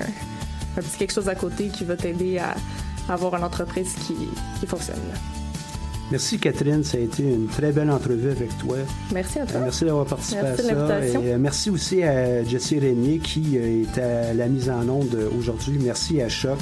un, 0.78 0.82
petit 0.82 0.98
quelque 0.98 1.14
chose 1.14 1.30
à 1.30 1.36
côté 1.36 1.68
qui 1.68 1.84
va 1.84 1.96
t'aider 1.96 2.40
à, 2.40 2.56
avoir 3.12 3.36
une 3.36 3.44
entreprise 3.44 3.94
qui, 4.06 4.16
qui 4.60 4.66
fonctionne. 4.66 4.96
Merci 6.12 6.40
Catherine, 6.40 6.84
ça 6.84 6.98
a 6.98 7.00
été 7.00 7.24
une 7.24 7.48
très 7.48 7.72
belle 7.72 7.90
entrevue 7.90 8.32
avec 8.32 8.58
toi. 8.58 8.76
Merci 9.14 9.40
à 9.40 9.46
toi. 9.46 9.62
Euh, 9.62 9.64
merci 9.64 9.86
d'avoir 9.86 10.06
participé 10.06 10.42
à 10.42 10.58
ça. 10.58 11.06
Et 11.06 11.16
euh, 11.16 11.38
merci 11.40 11.70
aussi 11.70 12.04
à 12.04 12.44
Jessie 12.44 12.80
Régnier 12.80 13.20
qui 13.20 13.58
euh, 13.58 13.84
est 13.84 13.98
à 13.98 14.34
la 14.34 14.48
mise 14.48 14.70
en 14.70 14.88
onde 14.90 15.18
aujourd'hui. 15.40 15.80
Merci 15.82 16.22
à 16.22 16.28
Choc 16.28 16.60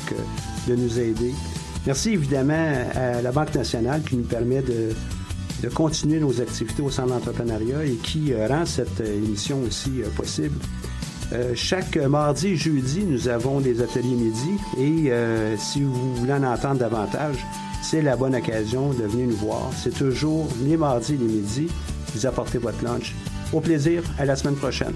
de 0.68 0.76
nous 0.76 1.00
aider. 1.00 1.34
Merci 1.86 2.12
évidemment 2.12 2.74
à 2.96 3.22
la 3.22 3.32
Banque 3.32 3.56
nationale 3.56 4.02
qui 4.04 4.18
nous 4.18 4.24
permet 4.24 4.62
de, 4.62 4.90
de 5.64 5.70
continuer 5.70 6.20
nos 6.20 6.42
activités 6.42 6.82
au 6.82 6.90
centre 6.90 7.10
d'entrepreneuriat 7.10 7.86
et 7.86 7.96
qui 7.96 8.34
euh, 8.34 8.48
rend 8.48 8.66
cette 8.66 9.02
euh, 9.02 9.18
émission 9.18 9.60
aussi 9.68 10.02
euh, 10.02 10.10
possible. 10.16 10.58
chaque 11.54 11.96
mardi 11.98 12.50
et 12.50 12.56
jeudi, 12.56 13.04
nous 13.06 13.28
avons 13.28 13.60
des 13.60 13.82
ateliers 13.84 14.16
midi 14.16 14.58
et 14.80 15.12
si 15.60 15.84
vous 15.84 16.16
voulez 16.16 16.34
en 16.34 16.44
entendre 16.44 16.80
davantage, 16.80 17.38
c'est 17.84 18.02
la 18.02 18.16
bonne 18.16 18.36
occasion 18.36 18.94
de 18.94 19.04
venir 19.04 19.28
nous 19.28 19.36
voir. 19.36 19.70
C'est 19.78 19.94
toujours 19.94 20.48
les 20.64 20.76
mardis 20.76 21.14
et 21.14 21.18
les 21.18 21.26
midis. 21.26 21.68
Vous 22.16 22.26
apportez 22.26 22.58
votre 22.58 22.84
lunch. 22.84 23.14
Au 23.54 23.62
plaisir, 23.62 24.02
à 24.18 24.26
la 24.26 24.36
semaine 24.36 24.56
prochaine. 24.56 24.96